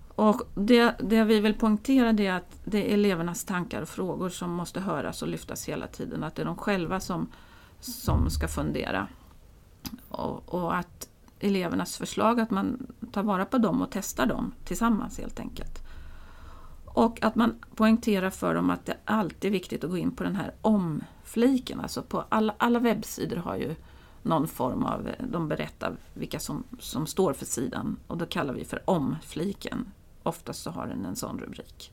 Och 0.08 0.42
det, 0.54 0.94
det 1.00 1.24
vi 1.24 1.40
vill 1.40 1.54
poängtera 1.54 2.08
är 2.08 2.32
att 2.32 2.60
det 2.64 2.90
är 2.90 2.94
elevernas 2.94 3.44
tankar 3.44 3.82
och 3.82 3.88
frågor 3.88 4.28
som 4.28 4.50
måste 4.50 4.80
höras 4.80 5.22
och 5.22 5.28
lyftas 5.28 5.68
hela 5.68 5.86
tiden. 5.86 6.24
Att 6.24 6.34
det 6.34 6.42
är 6.42 6.46
de 6.46 6.56
själva 6.56 7.00
som, 7.00 7.32
som 7.80 8.30
ska 8.30 8.48
fundera. 8.48 9.08
Och, 10.08 10.54
och 10.54 10.76
att 10.76 11.08
elevernas 11.40 11.96
förslag, 11.96 12.40
att 12.40 12.50
man 12.50 12.86
tar 13.12 13.22
vara 13.22 13.44
på 13.44 13.58
dem 13.58 13.82
och 13.82 13.88
testar 13.90 14.26
dem 14.26 14.52
tillsammans 14.64 15.18
helt 15.18 15.40
enkelt. 15.40 15.82
Och 16.84 17.22
att 17.22 17.34
man 17.34 17.54
poängterar 17.74 18.30
för 18.30 18.54
dem 18.54 18.70
att 18.70 18.86
det 18.86 18.96
alltid 19.04 19.48
är 19.48 19.52
viktigt 19.52 19.84
att 19.84 19.90
gå 19.90 19.96
in 19.96 20.10
på 20.10 20.22
den 20.22 20.36
här 20.36 20.54
om-fliken. 20.62 21.80
Alltså 21.80 22.02
på 22.02 22.24
alla, 22.28 22.54
alla 22.58 22.78
webbsidor 22.78 23.36
har 23.36 23.56
ju 23.56 23.74
någon 24.22 24.48
form 24.48 24.84
av, 24.84 25.08
de 25.30 25.48
berättar 25.48 25.96
vilka 26.14 26.40
som, 26.40 26.64
som 26.78 27.06
står 27.06 27.32
för 27.32 27.46
sidan 27.46 27.96
och 28.06 28.18
då 28.18 28.26
kallar 28.26 28.54
vi 28.54 28.64
för 28.64 28.90
om-fliken. 28.90 29.92
Oftast 30.22 30.62
så 30.62 30.70
har 30.70 30.86
den 30.86 31.04
en 31.04 31.16
sån 31.16 31.38
rubrik. 31.38 31.92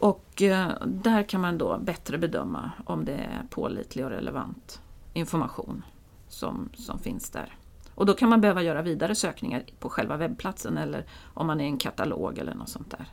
Och 0.00 0.42
eh, 0.42 0.72
där 0.86 1.22
kan 1.22 1.40
man 1.40 1.58
då 1.58 1.78
bättre 1.78 2.18
bedöma 2.18 2.70
om 2.84 3.04
det 3.04 3.12
är 3.12 3.42
pålitlig 3.50 4.04
och 4.04 4.10
relevant 4.10 4.80
information 5.12 5.84
som, 6.28 6.68
som 6.74 6.98
finns 6.98 7.30
där. 7.30 7.56
Och 7.94 8.06
då 8.06 8.14
kan 8.14 8.28
man 8.28 8.40
behöva 8.40 8.62
göra 8.62 8.82
vidare 8.82 9.14
sökningar 9.14 9.62
på 9.78 9.88
själva 9.88 10.16
webbplatsen 10.16 10.78
eller 10.78 11.04
om 11.34 11.46
man 11.46 11.60
är 11.60 11.64
i 11.64 11.68
en 11.68 11.78
katalog 11.78 12.38
eller 12.38 12.54
något 12.54 12.68
sånt 12.68 12.90
där 12.90 13.06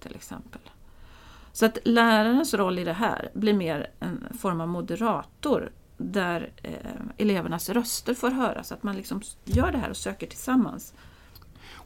till 0.00 0.14
exempel. 0.14 0.60
Så 1.52 1.66
att 1.66 1.78
lärarens 1.84 2.54
roll 2.54 2.78
i 2.78 2.84
det 2.84 2.92
här 2.92 3.30
blir 3.34 3.54
mer 3.54 3.90
en 4.00 4.28
form 4.38 4.60
av 4.60 4.68
moderator 4.68 5.72
där 5.96 6.52
eh, 6.62 6.72
elevernas 7.16 7.68
röster 7.68 8.14
får 8.14 8.30
höras, 8.30 8.72
att 8.72 8.82
man 8.82 8.96
liksom 8.96 9.22
gör 9.44 9.72
det 9.72 9.78
här 9.78 9.90
och 9.90 9.96
söker 9.96 10.26
tillsammans. 10.26 10.94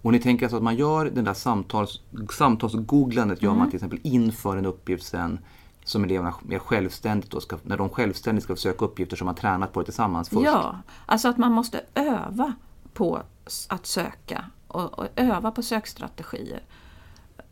Och 0.03 0.13
ni 0.13 0.19
tänker 0.19 0.47
alltså 0.47 0.57
att 0.57 0.63
man 0.63 0.77
gör 0.77 1.05
den 1.05 1.25
där 1.25 1.35
samtals, 1.35 2.01
samtalsgooglandet 2.31 3.43
gör 3.43 3.51
Mm. 3.51 3.59
man 3.59 3.71
till 3.71 3.77
exempel 3.77 3.99
inför 4.03 4.57
en 4.57 4.67
uppgift 4.67 5.07
sen 5.07 5.39
som 5.85 6.05
eleverna 6.05 6.35
mer 6.43 6.59
självständigt 6.59 7.31
då 7.31 7.41
ska, 7.41 7.59
när 7.63 7.77
de 7.77 7.89
självständigt 7.89 8.45
ska 8.45 8.57
söka 8.57 8.85
uppgifter 8.85 9.17
som 9.17 9.25
man 9.27 9.35
tränat 9.35 9.73
på 9.73 9.81
det 9.81 9.85
tillsammans 9.85 10.29
först. 10.29 10.45
Ja, 10.45 10.77
alltså 11.07 11.29
att 11.29 11.39
man 11.39 11.53
måste 11.53 11.81
öva 11.95 12.53
på 12.95 13.23
att 13.69 13.87
söka 13.87 14.45
och, 14.67 14.99
och 14.99 15.07
öva 15.17 15.51
på 15.51 15.63
sökstrategier. 15.63 16.63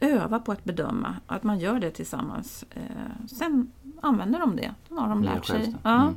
Öva 0.00 0.38
på 0.38 0.52
att 0.52 0.64
bedöma, 0.64 1.16
att 1.26 1.42
man 1.42 1.58
gör 1.58 1.80
det 1.80 1.90
tillsammans. 1.90 2.64
Eh, 2.70 3.26
sen 3.28 3.72
använder 4.00 4.38
de 4.38 4.56
det, 4.56 4.74
då 4.88 4.96
har 5.00 5.08
de 5.08 5.22
lärt 5.22 5.46
sig. 5.46 5.74
Ja. 5.82 6.02
Mm. 6.02 6.14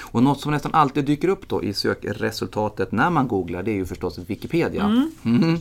Och 0.00 0.22
något 0.22 0.40
som 0.40 0.52
nästan 0.52 0.74
alltid 0.74 1.04
dyker 1.04 1.28
upp 1.28 1.48
då 1.48 1.64
i 1.64 1.72
sökresultatet 1.72 2.92
när 2.92 3.10
man 3.10 3.28
googlar 3.28 3.62
det 3.62 3.70
är 3.70 3.74
ju 3.74 3.86
förstås 3.86 4.18
Wikipedia. 4.18 5.06
Mm. 5.24 5.58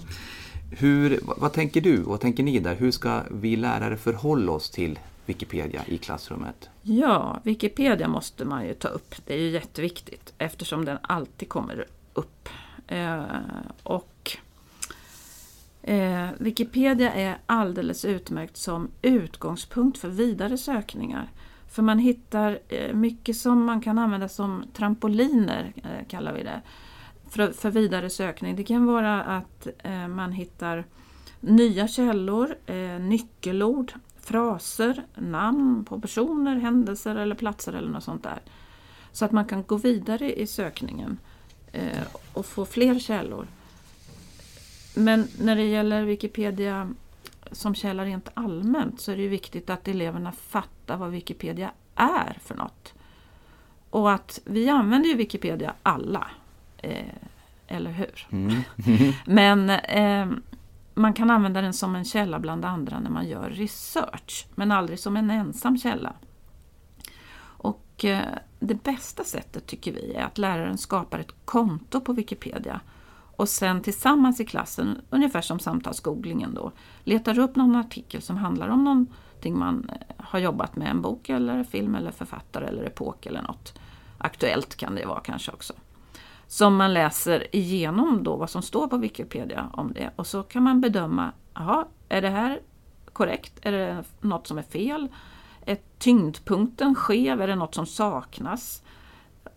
Hur, 0.70 1.20
vad, 1.24 1.54
tänker 1.54 1.82
du? 1.82 1.98
Vad 1.98 2.20
tänker 2.20 2.44
ni 2.44 2.60
där? 2.60 2.76
Hur 2.76 2.92
ska 2.92 3.22
vi 3.32 3.56
lärare 3.56 3.98
förhålla 3.98 4.52
oss 4.52 4.70
till 4.70 5.00
Wikipedia 5.26 5.82
i 5.88 5.98
klassrummet? 5.98 6.70
Ja, 6.82 7.40
Wikipedia 7.44 8.08
måste 8.08 8.46
man 8.46 8.68
ju 8.68 8.74
ta 8.74 8.88
upp. 8.88 9.16
Det 9.26 9.34
är 9.34 9.40
ju 9.40 9.50
jätteviktigt 9.50 10.34
eftersom 10.38 10.86
den 10.86 10.98
alltid 11.02 11.50
kommer 11.50 11.86
upp. 12.14 12.50
Eh, 12.88 13.24
och 13.84 14.38
eh, 15.82 16.28
Wikipedia 16.38 17.14
är 17.14 17.38
alldeles 17.46 18.06
utmärkt 18.06 18.58
som 18.58 18.88
utgångspunkt 19.02 19.98
för 19.98 20.10
vidare 20.10 20.58
sökningar. 20.58 21.32
För 21.76 21.84
man 21.84 22.00
hittar 22.00 22.60
eh, 22.68 22.94
mycket 22.94 23.38
som 23.38 23.66
man 23.66 23.82
kan 23.82 23.98
använda 23.98 24.30
som 24.30 24.64
trampoliner, 24.74 25.74
eh, 25.76 26.08
kallar 26.08 26.34
vi 26.34 26.44
det, 26.44 26.62
för, 27.30 27.52
för 27.52 27.70
vidare 27.70 28.10
sökning. 28.10 28.56
Det 28.56 28.64
kan 28.64 28.86
vara 28.86 29.24
att 29.24 29.68
eh, 29.84 30.08
man 30.08 30.32
hittar 30.32 30.86
nya 31.40 31.88
källor, 31.88 32.56
nyckelord, 33.00 33.94
fraser, 34.20 35.04
namn 35.16 35.86
på 35.86 36.02
personer, 36.02 36.56
händelser 36.56 37.16
eller 37.16 37.36
platser 37.36 37.74
eller 37.74 37.90
något 37.90 38.04
sånt 38.04 38.24
där. 38.24 38.40
Så 39.12 39.26
att 39.26 39.32
man 39.32 39.46
kan 39.46 39.64
gå 39.64 39.78
vidare 39.78 40.40
i 40.42 40.48
sökningen 40.48 41.18
och 42.34 42.46
få 42.46 42.66
fler 42.66 43.00
källor. 43.00 43.48
Men 44.96 45.28
när 45.40 45.56
det 45.56 45.64
gäller 45.64 46.04
Wikipedia 46.04 46.90
som 47.56 47.76
källa 47.76 48.06
rent 48.06 48.30
allmänt 48.34 49.02
så 49.02 49.12
är 49.12 49.16
det 49.16 49.22
ju 49.22 49.30
viktigt 49.30 49.70
att 49.70 49.88
eleverna 49.88 50.32
fattar 50.32 50.98
vad 50.98 51.12
Wikipedia 51.12 51.72
är 51.96 52.38
för 52.42 52.56
något. 52.56 52.94
Och 53.90 54.12
att 54.12 54.40
vi 54.46 54.70
använder 54.70 55.10
ju 55.10 55.16
Wikipedia 55.16 55.74
alla, 55.84 56.28
eh, 56.78 57.16
eller 57.68 57.92
hur? 57.92 58.28
Mm. 58.32 58.62
Men 59.26 59.70
eh, 59.70 60.38
man 60.94 61.14
kan 61.14 61.30
använda 61.30 61.62
den 61.62 61.74
som 61.74 61.96
en 61.96 62.06
källa 62.06 62.40
bland 62.40 62.66
andra 62.66 63.00
när 63.00 63.10
man 63.10 63.28
gör 63.28 63.50
research, 63.50 64.48
men 64.56 64.72
aldrig 64.72 65.00
som 65.00 65.18
en 65.18 65.30
ensam 65.30 65.78
källa. 65.78 66.14
Och 67.42 68.06
eh, 68.06 68.22
det 68.60 68.84
bästa 68.84 69.24
sättet 69.24 69.66
tycker 69.66 69.92
vi 69.92 70.14
är 70.14 70.24
att 70.24 70.38
läraren 70.38 70.78
skapar 70.78 71.20
ett 71.20 71.46
konto 71.46 72.02
på 72.02 72.14
Wikipedia 72.14 72.82
och 73.36 73.50
sen 73.50 73.82
tillsammans 73.82 74.40
i 74.40 74.46
klassen, 74.46 75.02
ungefär 75.10 75.42
som 75.42 75.60
samtalsgooglingen 75.60 76.54
då, 76.54 76.72
letar 77.04 77.40
upp 77.40 77.56
någon 77.56 77.76
artikel 77.76 78.22
som 78.22 78.38
handlar 78.38 78.70
om 78.70 78.84
någonting 78.84 79.60
man 79.60 79.90
eh, 79.90 80.26
har 80.26 80.40
jobbat 80.40 80.76
med, 80.76 80.88
en 80.88 81.02
bok 81.02 81.30
eller 81.30 81.64
film 81.64 81.96
eller 81.96 82.12
författare 82.12 82.66
eller 82.66 82.84
epok 82.84 83.26
eller 83.26 83.42
något. 83.42 83.80
Aktuellt 84.18 84.76
kan 84.76 84.96
det 84.96 85.06
vara 85.06 85.20
kanske 85.20 85.52
också. 85.52 85.74
Som 86.48 86.76
man 86.76 86.94
läser 86.94 87.56
igenom 87.56 88.24
då 88.24 88.36
vad 88.36 88.50
som 88.50 88.62
står 88.62 88.88
på 88.88 88.98
Wikipedia 88.98 89.70
om 89.74 89.94
det 89.94 90.12
och 90.16 90.28
så 90.28 90.44
kan 90.44 90.64
man 90.64 90.82
bedöma, 90.82 91.32
jaha, 91.54 91.86
är 92.10 92.22
det 92.22 92.30
här 92.30 92.60
korrekt? 93.14 93.60
Är 93.62 93.72
det 93.72 94.04
något 94.22 94.48
som 94.48 94.58
är 94.58 94.64
fel? 94.64 95.08
Är 95.66 95.78
tyngdpunkten 95.98 96.96
skev? 96.96 97.42
Är 97.42 97.48
det 97.48 97.56
något 97.56 97.76
som 97.76 97.86
saknas? 97.86 98.84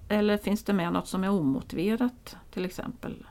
Eller 0.08 0.37
finns 0.37 0.64
det 0.64 0.73
med 0.73 0.92
något 0.92 1.08
som 1.08 1.25
är 1.25 1.30
omotiverat 1.30 2.37
till 2.50 2.64
exempel? 2.64 3.26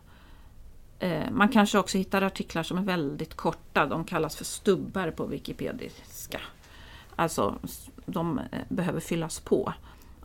Eh, 0.99 1.31
man 1.31 1.49
kanske 1.49 1.77
också 1.77 1.97
hittar 1.97 2.21
artiklar 2.21 2.63
som 2.63 2.77
är 2.77 2.81
väldigt 2.81 3.33
korta, 3.33 3.85
de 3.85 4.03
kallas 4.03 4.35
för 4.35 4.45
stubbar 4.45 5.11
på 5.11 5.25
wikipediska. 5.25 6.41
Alltså, 7.15 7.55
de 8.05 8.39
eh, 8.39 8.43
behöver 8.69 8.99
fyllas 8.99 9.39
på. 9.39 9.73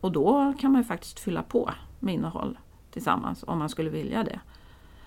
Och 0.00 0.12
då 0.12 0.55
kan 0.61 0.73
man 0.73 0.81
ju 0.81 0.85
faktiskt 0.85 1.21
fylla 1.21 1.43
på 1.43 1.71
med 2.00 2.14
innehåll 2.14 2.59
tillsammans 2.91 3.45
om 3.47 3.59
man 3.59 3.69
skulle 3.69 3.91
vilja 3.91 4.25
det. 4.25 4.41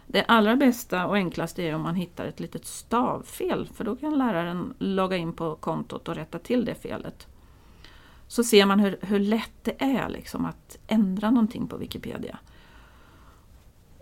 Det 0.08 0.24
allra 0.24 0.56
bästa 0.56 1.08
och 1.08 1.16
enklaste 1.16 1.64
är 1.64 1.76
om 1.76 1.82
man 1.82 1.96
hittar 1.96 2.26
ett 2.26 2.40
litet 2.40 2.66
stavfel 2.66 3.68
för 3.74 3.84
då 3.84 3.96
kan 3.96 4.18
läraren 4.18 4.74
logga 4.80 5.18
in 5.18 5.34
på 5.34 5.56
kontot 5.56 6.08
och 6.08 6.16
rätta 6.16 6.40
till 6.40 6.66
det 6.66 6.76
felet. 6.76 7.28
Så 8.28 8.44
ser 8.44 8.66
man 8.66 8.80
hur, 8.80 8.98
hur 9.02 9.20
lätt 9.20 9.64
det 9.64 9.84
är 9.84 10.10
liksom 10.10 10.46
att 10.46 10.78
ändra 10.88 11.32
någonting 11.32 11.68
på 11.68 11.78
Wikipedia. 11.78 12.40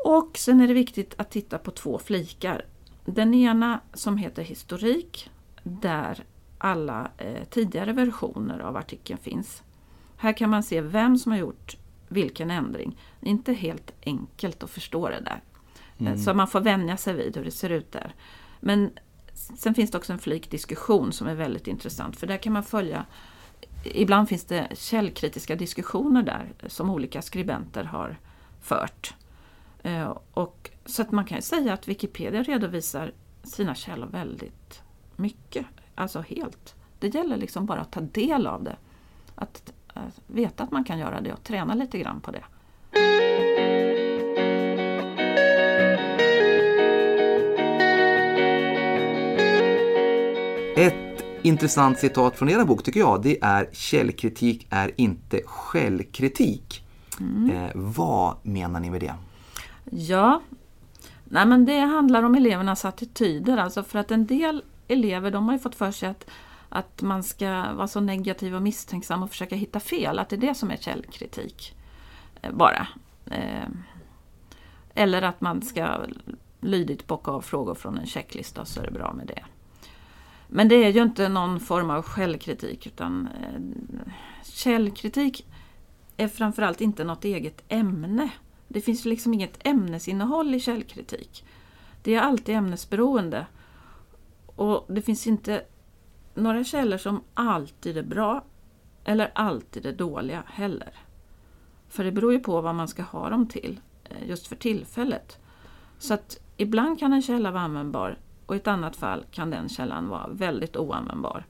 Och 0.04 0.38
sen 0.38 0.62
är 0.62 0.68
det 0.68 0.74
viktigt 0.74 1.14
att 1.18 1.32
titta 1.32 1.58
på 1.58 1.72
två 1.72 2.00
flikar. 2.00 2.66
Den 3.06 3.34
ena 3.34 3.80
som 3.94 4.18
heter 4.18 4.44
historik, 4.44 5.30
där 5.64 6.24
alla 6.58 7.12
eh, 7.18 7.44
tidigare 7.50 7.94
versioner 7.94 8.60
av 8.60 8.78
artikeln 8.78 9.20
finns. 9.20 9.64
Här 10.18 10.34
kan 10.34 10.50
man 10.50 10.64
se 10.64 10.82
vem 10.82 11.18
som 11.18 11.32
har 11.32 11.40
gjort 11.40 11.78
vilken 12.08 12.52
ändring. 12.52 12.98
Det 13.20 13.28
är 13.28 13.32
inte 13.32 13.54
helt 13.54 13.94
enkelt 14.06 14.64
att 14.64 14.70
förstå 14.70 15.10
det 15.10 15.20
där. 15.20 15.42
Mm. 15.98 16.18
Så 16.18 16.34
man 16.34 16.48
får 16.48 16.62
vänja 16.62 16.98
sig 16.98 17.14
vid 17.14 17.38
hur 17.38 17.46
det 17.46 17.52
ser 17.52 17.70
ut 17.70 17.92
där. 17.92 18.16
Men 18.60 18.92
sen 19.34 19.74
finns 19.74 19.92
det 19.92 19.98
också 19.98 20.14
en 20.14 20.20
flik 20.20 20.52
diskussion 20.52 21.12
som 21.12 21.28
är 21.28 21.36
väldigt 21.36 21.68
intressant 21.68 22.16
för 22.16 22.28
där 22.28 22.38
kan 22.38 22.54
man 22.54 22.64
följa 22.64 23.06
Ibland 23.84 24.30
finns 24.30 24.46
det 24.46 24.68
källkritiska 24.74 25.56
diskussioner 25.56 26.24
där 26.24 26.54
som 26.68 26.90
olika 26.90 27.22
skribenter 27.22 27.84
har 27.84 28.20
fört. 28.62 29.16
Eh, 29.84 30.18
och, 30.34 30.70
så 30.86 31.02
att 31.02 31.12
man 31.12 31.26
kan 31.26 31.42
säga 31.42 31.74
att 31.74 31.88
Wikipedia 31.88 32.44
redovisar 32.44 33.12
sina 33.44 33.76
källor 33.76 34.08
väldigt 34.08 34.82
mycket, 35.16 35.66
alltså 35.96 36.22
helt. 36.22 36.76
Det 37.00 37.08
gäller 37.16 37.38
liksom 37.38 37.66
bara 37.66 37.82
att 37.82 37.92
ta 37.92 38.02
del 38.02 38.48
av 38.48 38.64
det. 38.64 38.76
Att, 39.36 39.74
att 39.88 40.22
veta 40.28 40.64
att 40.64 40.72
man 40.72 40.84
kan 40.84 41.00
göra 41.00 41.22
det 41.22 41.34
och 41.34 41.44
träna 41.44 41.74
lite 41.74 42.00
grann 42.00 42.22
på 42.22 42.32
det. 42.32 42.44
Ett 50.78 51.24
intressant 51.42 52.00
citat 52.00 52.38
från 52.38 52.50
era 52.50 52.66
bok 52.66 52.84
tycker 52.84 53.00
jag, 53.00 53.22
det 53.24 53.38
är 53.42 53.70
källkritik 53.72 54.68
är 54.70 54.92
inte 54.96 55.42
skällkritik. 55.46 56.86
Mm. 57.20 57.50
Eh, 57.50 57.72
vad 57.74 58.36
menar 58.44 58.80
ni 58.80 58.90
med 58.90 59.02
det? 59.02 59.14
Ja, 59.96 60.42
Nej, 61.34 61.46
men 61.46 61.66
det 61.66 61.80
handlar 61.80 62.24
om 62.24 62.36
elevernas 62.36 62.86
attityder. 62.86 63.58
Alltså 63.58 63.84
för 63.84 64.00
att 64.00 64.12
en 64.12 64.26
del 64.26 64.64
elever 64.88 65.32
de 65.32 65.46
har 65.46 65.54
ju 65.54 65.60
fått 65.60 65.76
för 65.76 65.92
sig 65.92 66.10
att, 66.10 66.30
att 66.70 67.02
man 67.02 67.24
ska 67.24 67.74
vara 67.74 67.88
så 67.88 68.00
negativ 68.00 68.56
och 68.56 68.62
misstänksam 68.62 69.24
och 69.24 69.30
försöka 69.30 69.56
hitta 69.56 69.80
fel. 69.80 70.20
Att 70.20 70.30
det 70.30 70.36
är 70.36 70.38
det 70.38 70.56
som 70.56 70.72
är 70.72 70.78
källkritik. 70.78 71.76
Eh, 72.42 72.52
bara. 72.52 72.88
Eh, 73.26 73.68
eller 74.94 75.22
att 75.22 75.42
man 75.42 75.62
ska 75.62 75.98
lydigt 76.62 77.08
bocka 77.08 77.32
av 77.32 77.42
frågor 77.42 77.76
från 77.76 77.98
en 77.98 78.06
checklista 78.06 78.66
så 78.66 78.82
är 78.82 78.86
det 78.86 78.92
bra 78.92 79.14
med 79.14 79.28
det. 79.28 79.44
Men 80.48 80.68
det 80.68 80.76
är 80.76 80.90
ju 80.90 81.02
inte 81.02 81.30
någon 81.30 81.60
form 81.60 81.90
av 81.90 82.02
självkritik 82.02 82.88
utan 82.88 83.28
eh, 83.42 84.14
källkritik 84.44 85.46
är 86.18 86.28
framförallt 86.28 86.82
inte 86.82 87.04
något 87.04 87.26
eget 87.26 87.64
ämne. 87.68 88.30
Det 88.74 88.82
finns 88.82 89.06
liksom 89.06 89.34
inget 89.34 89.68
ämnesinnehåll 89.68 90.56
i 90.56 90.60
källkritik. 90.60 91.46
Det 92.04 92.16
är 92.16 92.22
alltid 92.22 92.56
ämnesberoende. 92.56 93.46
Och 94.46 94.86
det 94.90 95.02
finns 95.02 95.28
inte 95.28 95.64
några 96.34 96.64
källor 96.64 96.98
som 96.98 97.24
alltid 97.34 97.98
är 97.98 98.04
bra 98.04 98.44
eller 99.04 99.32
alltid 99.36 99.86
är 99.86 99.94
dåliga 99.94 100.44
heller. 100.48 100.94
För 101.90 102.04
det 102.04 102.12
beror 102.12 102.34
ju 102.34 102.40
på 102.40 102.62
vad 102.62 102.76
man 102.76 102.88
ska 102.88 103.04
ha 103.04 103.30
dem 103.30 103.48
till 103.48 103.80
eh, 104.04 104.30
just 104.30 104.48
för 104.48 104.56
tillfället. 104.56 105.40
Så 105.98 106.14
att 106.14 106.40
ibland 106.58 107.00
kan 107.00 107.14
en 107.14 107.22
källa 107.22 107.52
vara 107.52 107.64
användbar 107.64 108.18
och 108.46 108.56
i 108.56 108.58
ett 108.58 108.68
annat 108.68 108.96
fall 108.96 109.26
kan 109.32 109.50
den 109.50 109.70
källan 109.70 110.10
vara 110.10 110.28
väldigt 110.28 110.78
oanvändbar. 110.78 111.46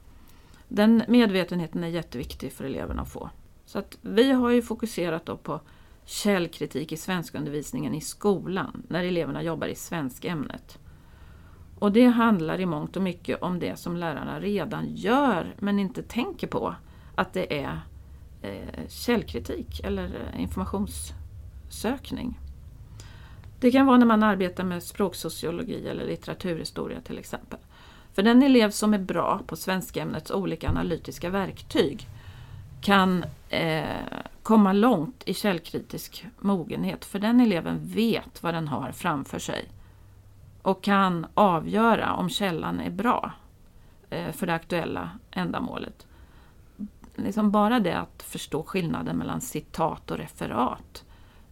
Den 0.67 1.03
medvetenheten 1.07 1.83
är 1.83 1.88
jätteviktig 1.88 2.53
för 2.53 2.63
eleverna 2.63 3.01
att 3.01 3.12
få. 3.12 3.29
Så 3.65 3.79
att 3.79 3.97
vi 4.01 4.31
har 4.31 4.49
ju 4.49 4.62
fokuserat 4.62 5.25
då 5.25 5.38
på 5.38 5.62
källkritik 6.05 6.91
i 6.91 6.97
svenskundervisningen 6.97 7.95
i 7.95 8.01
skolan 8.01 8.83
när 8.87 9.03
eleverna 9.03 9.43
jobbar 9.43 9.67
i 9.67 9.75
svenskämnet. 9.75 10.79
Och 11.79 11.91
det 11.91 12.05
handlar 12.05 12.59
i 12.59 12.65
mångt 12.65 12.95
och 12.95 13.03
mycket 13.03 13.41
om 13.41 13.59
det 13.59 13.79
som 13.79 13.97
lärarna 13.97 14.39
redan 14.39 14.95
gör 14.95 15.55
men 15.59 15.79
inte 15.79 16.03
tänker 16.03 16.47
på. 16.47 16.75
Att 17.15 17.33
det 17.33 17.61
är 17.63 17.79
eh, 18.41 18.87
källkritik 18.89 19.79
eller 19.83 20.03
eh, 20.03 20.41
informationssökning. 20.41 22.39
Det 23.59 23.71
kan 23.71 23.85
vara 23.85 23.97
när 23.97 24.05
man 24.05 24.23
arbetar 24.23 24.63
med 24.63 24.83
språksociologi 24.83 25.87
eller 25.87 26.05
litteraturhistoria 26.05 27.01
till 27.01 27.17
exempel. 27.17 27.59
För 28.13 28.23
den 28.23 28.43
elev 28.43 28.69
som 28.69 28.93
är 28.93 28.99
bra 28.99 29.41
på 29.47 29.55
svenskämnets 29.55 30.31
olika 30.31 30.69
analytiska 30.69 31.29
verktyg 31.29 32.07
kan 32.81 33.25
eh, 33.49 33.85
komma 34.43 34.73
långt 34.73 35.23
i 35.25 35.34
källkritisk 35.34 36.25
mogenhet 36.39 37.06
för 37.06 37.19
den 37.19 37.39
eleven 37.39 37.79
vet 37.84 38.43
vad 38.43 38.53
den 38.53 38.67
har 38.67 38.91
framför 38.91 39.39
sig 39.39 39.69
och 40.62 40.84
kan 40.84 41.25
avgöra 41.34 42.13
om 42.13 42.29
källan 42.29 42.79
är 42.79 42.89
bra 42.89 43.32
eh, 44.10 44.32
för 44.32 44.47
det 44.47 44.53
aktuella 44.53 45.10
ändamålet. 45.32 46.08
Liksom 47.15 47.51
bara 47.51 47.79
det 47.79 47.99
att 47.99 48.23
förstå 48.23 48.63
skillnaden 48.63 49.17
mellan 49.17 49.41
citat 49.41 50.12
och 50.12 50.17
referat 50.17 51.03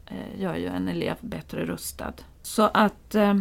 eh, 0.06 0.42
gör 0.42 0.56
ju 0.56 0.68
en 0.68 0.88
elev 0.88 1.16
bättre 1.22 1.66
rustad. 1.66 2.14
Så 2.42 2.64
att 2.64 3.16
eh, 3.16 3.36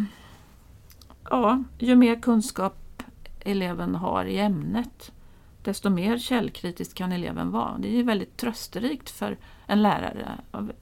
ja, 1.30 1.64
ju 1.78 1.96
mer 1.96 2.20
kunskap 2.20 3.02
eleven 3.40 3.94
har 3.94 4.24
i 4.24 4.38
ämnet 4.38 5.12
desto 5.62 5.90
mer 5.90 6.18
källkritisk 6.18 6.96
kan 6.96 7.12
eleven 7.12 7.50
vara. 7.50 7.78
Det 7.78 7.98
är 7.98 8.02
väldigt 8.02 8.36
trösterikt 8.36 9.10
för 9.10 9.38
en 9.66 9.82
lärare. 9.82 10.38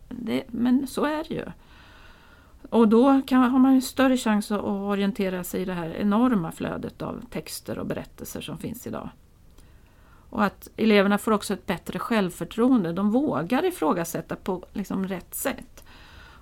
Det, 0.09 0.45
men 0.49 0.87
så 0.87 1.05
är 1.05 1.25
det 1.29 1.35
ju. 1.35 1.45
Och 2.71 2.89
då 2.89 3.23
kan, 3.27 3.51
har 3.51 3.59
man 3.59 3.83
större 3.83 4.17
chans 4.17 4.51
att 4.51 4.65
orientera 4.65 5.45
sig 5.45 5.63
i 5.63 5.65
det 5.65 5.73
här 5.73 5.91
enorma 5.91 6.53
flödet 6.53 7.03
av 7.03 7.25
texter 7.31 7.79
och 7.79 7.87
berättelser 7.87 8.41
som 8.41 8.59
finns 8.59 8.87
idag. 8.87 9.11
Och 10.31 10.45
att 10.45 10.69
eleverna 10.77 11.19
får 11.19 11.33
också 11.33 11.55
ett 11.55 11.67
bättre 11.67 11.99
självförtroende. 11.99 12.93
De 12.93 13.11
vågar 13.11 13.65
ifrågasätta 13.65 14.37
på 14.37 14.65
liksom 14.73 15.09
rätt 15.09 15.35
sätt. 15.35 15.85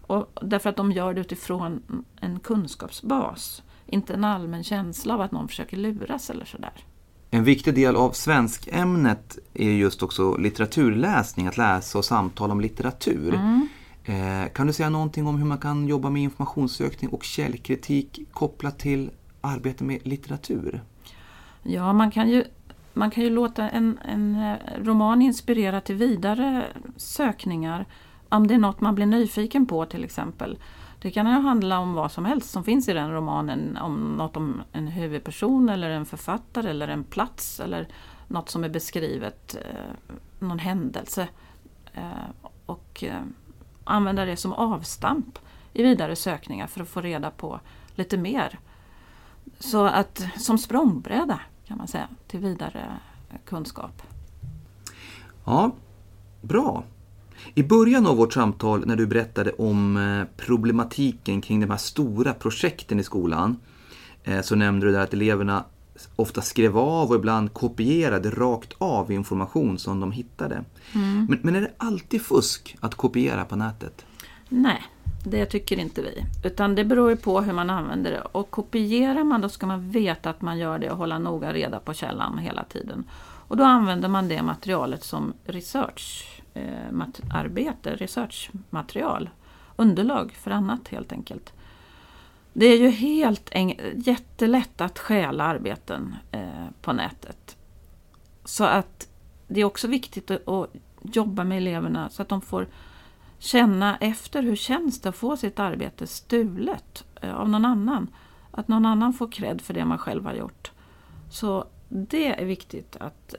Och 0.06 0.40
därför 0.42 0.70
att 0.70 0.76
de 0.76 0.92
gör 0.92 1.14
det 1.14 1.20
utifrån 1.20 2.04
en 2.20 2.40
kunskapsbas. 2.40 3.62
Inte 3.86 4.14
en 4.14 4.24
allmän 4.24 4.64
känsla 4.64 5.14
av 5.14 5.20
att 5.20 5.32
någon 5.32 5.48
försöker 5.48 5.76
luras 5.76 6.30
eller 6.30 6.44
sådär. 6.44 6.84
En 7.30 7.44
viktig 7.44 7.74
del 7.74 7.96
av 7.96 8.10
svenskämnet 8.10 9.38
är 9.54 9.70
just 9.70 10.02
också 10.02 10.36
litteraturläsning, 10.36 11.46
att 11.46 11.56
läsa 11.56 11.98
och 11.98 12.04
samtala 12.04 12.52
om 12.52 12.60
litteratur. 12.60 13.34
Mm. 13.34 13.68
Eh, 14.04 14.52
kan 14.52 14.66
du 14.66 14.72
säga 14.72 14.90
någonting 14.90 15.26
om 15.26 15.38
hur 15.38 15.46
man 15.46 15.58
kan 15.58 15.88
jobba 15.88 16.10
med 16.10 16.22
informationssökning 16.22 17.10
och 17.10 17.24
källkritik 17.24 18.20
kopplat 18.32 18.78
till 18.78 19.10
arbete 19.40 19.84
med 19.84 20.06
litteratur? 20.06 20.82
Ja, 21.62 21.92
man 21.92 22.10
kan 22.10 22.28
ju, 22.28 22.44
man 22.92 23.10
kan 23.10 23.24
ju 23.24 23.30
låta 23.30 23.70
en, 23.70 23.98
en 24.04 24.34
eh, 24.34 24.84
roman 24.84 25.22
inspirera 25.22 25.80
till 25.80 25.96
vidare 25.96 26.66
sökningar. 26.96 27.86
Om 28.28 28.46
det 28.46 28.54
är 28.54 28.58
något 28.58 28.80
man 28.80 28.94
blir 28.94 29.06
nyfiken 29.06 29.66
på 29.66 29.86
till 29.86 30.04
exempel. 30.04 30.58
Det 31.06 31.12
kan 31.12 31.26
handla 31.26 31.78
om 31.78 31.94
vad 31.94 32.12
som 32.12 32.24
helst 32.24 32.50
som 32.50 32.64
finns 32.64 32.88
i 32.88 32.92
den 32.92 33.12
romanen. 33.12 33.76
Om 33.76 34.14
något 34.16 34.36
om 34.36 34.62
en 34.72 34.88
huvudperson 34.88 35.68
eller 35.68 35.90
en 35.90 36.06
författare 36.06 36.70
eller 36.70 36.88
en 36.88 37.04
plats 37.04 37.60
eller 37.60 37.88
något 38.28 38.48
som 38.48 38.64
är 38.64 38.68
beskrivet, 38.68 39.56
eh, 39.56 40.16
någon 40.38 40.58
händelse. 40.58 41.28
Eh, 41.94 42.48
och 42.66 43.04
eh, 43.04 43.20
använda 43.84 44.24
det 44.24 44.36
som 44.36 44.52
avstamp 44.52 45.38
i 45.72 45.82
vidare 45.82 46.16
sökningar 46.16 46.66
för 46.66 46.82
att 46.82 46.88
få 46.88 47.00
reda 47.00 47.30
på 47.30 47.60
lite 47.94 48.16
mer. 48.16 48.58
Så 49.58 49.84
att 49.84 50.26
som 50.36 50.58
språngbräda 50.58 51.40
kan 51.66 51.78
man 51.78 51.88
säga 51.88 52.08
till 52.26 52.40
vidare 52.40 52.98
kunskap. 53.44 54.02
Ja, 55.44 55.70
bra. 56.42 56.84
I 57.54 57.62
början 57.62 58.06
av 58.06 58.16
vårt 58.16 58.32
samtal 58.32 58.86
när 58.86 58.96
du 58.96 59.06
berättade 59.06 59.52
om 59.52 59.96
eh, 59.96 60.44
problematiken 60.46 61.40
kring 61.40 61.60
de 61.60 61.70
här 61.70 61.76
stora 61.76 62.34
projekten 62.34 63.00
i 63.00 63.02
skolan 63.02 63.56
eh, 64.24 64.40
så 64.40 64.54
nämnde 64.54 64.86
du 64.86 64.92
där 64.92 65.00
att 65.00 65.14
eleverna 65.14 65.64
ofta 66.16 66.42
skrev 66.42 66.78
av 66.78 67.08
och 67.08 67.16
ibland 67.16 67.52
kopierade 67.52 68.30
rakt 68.30 68.74
av 68.78 69.12
information 69.12 69.78
som 69.78 70.00
de 70.00 70.12
hittade. 70.12 70.64
Mm. 70.94 71.26
Men, 71.30 71.38
men 71.42 71.56
är 71.56 71.60
det 71.60 71.72
alltid 71.76 72.22
fusk 72.22 72.76
att 72.80 72.94
kopiera 72.94 73.44
på 73.44 73.56
nätet? 73.56 74.06
Nej, 74.48 74.82
det 75.24 75.46
tycker 75.46 75.78
inte 75.78 76.02
vi. 76.02 76.24
Utan 76.48 76.74
det 76.74 76.84
beror 76.84 77.10
ju 77.10 77.16
på 77.16 77.40
hur 77.40 77.52
man 77.52 77.70
använder 77.70 78.10
det. 78.10 78.20
Och 78.20 78.50
kopierar 78.50 79.24
man 79.24 79.40
då 79.40 79.48
ska 79.48 79.66
man 79.66 79.90
veta 79.90 80.30
att 80.30 80.42
man 80.42 80.58
gör 80.58 80.78
det 80.78 80.90
och 80.90 80.96
hålla 80.96 81.18
noga 81.18 81.52
reda 81.52 81.80
på 81.80 81.94
källan 81.94 82.38
hela 82.38 82.64
tiden. 82.64 83.04
Och 83.48 83.56
då 83.56 83.64
använder 83.64 84.08
man 84.08 84.28
det 84.28 84.42
materialet 84.42 85.04
som 85.04 85.32
researcharbete, 85.44 86.35
Eh, 86.56 87.06
arbete, 87.30 87.96
researchmaterial. 87.96 89.30
Underlag 89.76 90.32
för 90.32 90.50
annat 90.50 90.88
helt 90.88 91.12
enkelt. 91.12 91.52
Det 92.52 92.66
är 92.66 92.78
ju 92.78 92.88
helt 92.88 93.50
jättelätt 93.94 94.80
att 94.80 94.98
stjäla 94.98 95.44
arbeten 95.44 96.16
eh, 96.32 96.66
på 96.82 96.92
nätet. 96.92 97.56
Så 98.44 98.64
att 98.64 99.08
det 99.48 99.60
är 99.60 99.64
också 99.64 99.88
viktigt 99.88 100.30
att, 100.30 100.70
jobba 101.02 101.44
med 101.44 101.58
eleverna 101.58 102.08
så 102.08 102.22
att 102.22 102.28
de 102.28 102.40
får 102.40 102.68
känna 103.38 103.96
efter 103.96 104.42
hur 104.42 104.56
känns 104.56 105.00
det 105.00 105.08
att 105.08 105.16
få 105.16 105.36
sitt 105.36 105.58
arbete 105.58 106.06
stulet 106.06 107.04
eh, 107.22 107.34
av 107.34 107.48
någon 107.48 107.64
annan. 107.64 108.14
Att 108.50 108.68
någon 108.68 108.86
annan 108.86 109.12
får 109.12 109.32
cred 109.32 109.60
för 109.60 109.74
det 109.74 109.84
man 109.84 109.98
själv 109.98 110.24
har 110.24 110.34
gjort. 110.34 110.72
Så 111.30 111.64
det 111.88 112.42
är 112.42 112.44
viktigt 112.44 112.96
att 113.00 113.34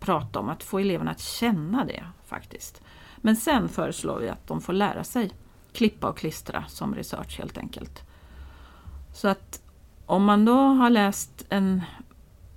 prata 0.00 0.38
om, 0.38 0.48
att 0.48 0.62
få 0.62 0.78
eleverna 0.78 1.10
att 1.10 1.20
känna 1.20 1.84
det 1.84 2.04
faktiskt. 2.24 2.82
Men 3.16 3.36
sen 3.36 3.68
föreslår 3.68 4.18
vi 4.18 4.28
att 4.28 4.46
de 4.46 4.60
får 4.60 4.72
lära 4.72 5.04
sig 5.04 5.30
klippa 5.72 6.08
och 6.08 6.18
klistra 6.18 6.64
som 6.68 6.94
research 6.94 7.38
helt 7.38 7.58
enkelt. 7.58 8.02
Så 9.14 9.28
att 9.28 9.62
om 10.06 10.24
man 10.24 10.44
då 10.44 10.56
har 10.56 10.90
läst 10.90 11.46
en, 11.48 11.82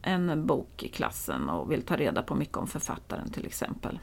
en 0.01 0.45
bok 0.47 0.83
i 0.83 0.87
klassen 0.87 1.49
och 1.49 1.71
vill 1.71 1.81
ta 1.81 1.95
reda 1.95 2.23
på 2.23 2.35
mycket 2.35 2.57
om 2.57 2.67
författaren 2.67 3.31
till 3.31 3.45
exempel. 3.45 3.99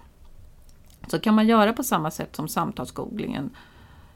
Så 1.08 1.20
kan 1.20 1.34
man 1.34 1.46
göra 1.46 1.72
på 1.72 1.82
samma 1.82 2.10
sätt 2.10 2.36
som 2.36 2.48
samtalsgooglingen 2.48 3.50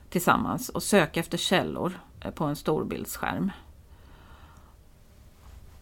tillsammans 0.08 0.68
och 0.68 0.82
söka 0.82 1.20
efter 1.20 1.38
källor 1.38 2.00
på 2.34 2.44
en 2.44 2.56
storbildsskärm. 2.56 3.50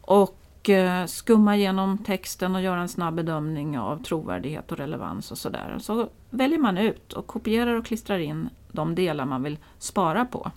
Och 0.00 0.37
och 0.58 0.70
eh, 0.70 1.06
skumma 1.06 1.56
igenom 1.56 1.98
texten 1.98 2.54
och 2.54 2.62
göra 2.62 2.80
en 2.80 2.88
snabb 2.88 3.14
bedömning 3.14 3.78
av 3.78 4.02
trovärdighet 4.02 4.72
och 4.72 4.78
relevans 4.78 5.30
och 5.30 5.38
sådär. 5.38 5.78
Så 5.80 6.08
väljer 6.30 6.58
man 6.58 6.78
ut 6.78 7.12
och 7.12 7.26
kopierar 7.26 7.74
och 7.74 7.86
klistrar 7.86 8.18
in 8.18 8.48
de 8.72 8.94
delar 8.94 9.24
man 9.24 9.42
vill 9.42 9.58
spara 9.78 10.24
på 10.24 10.50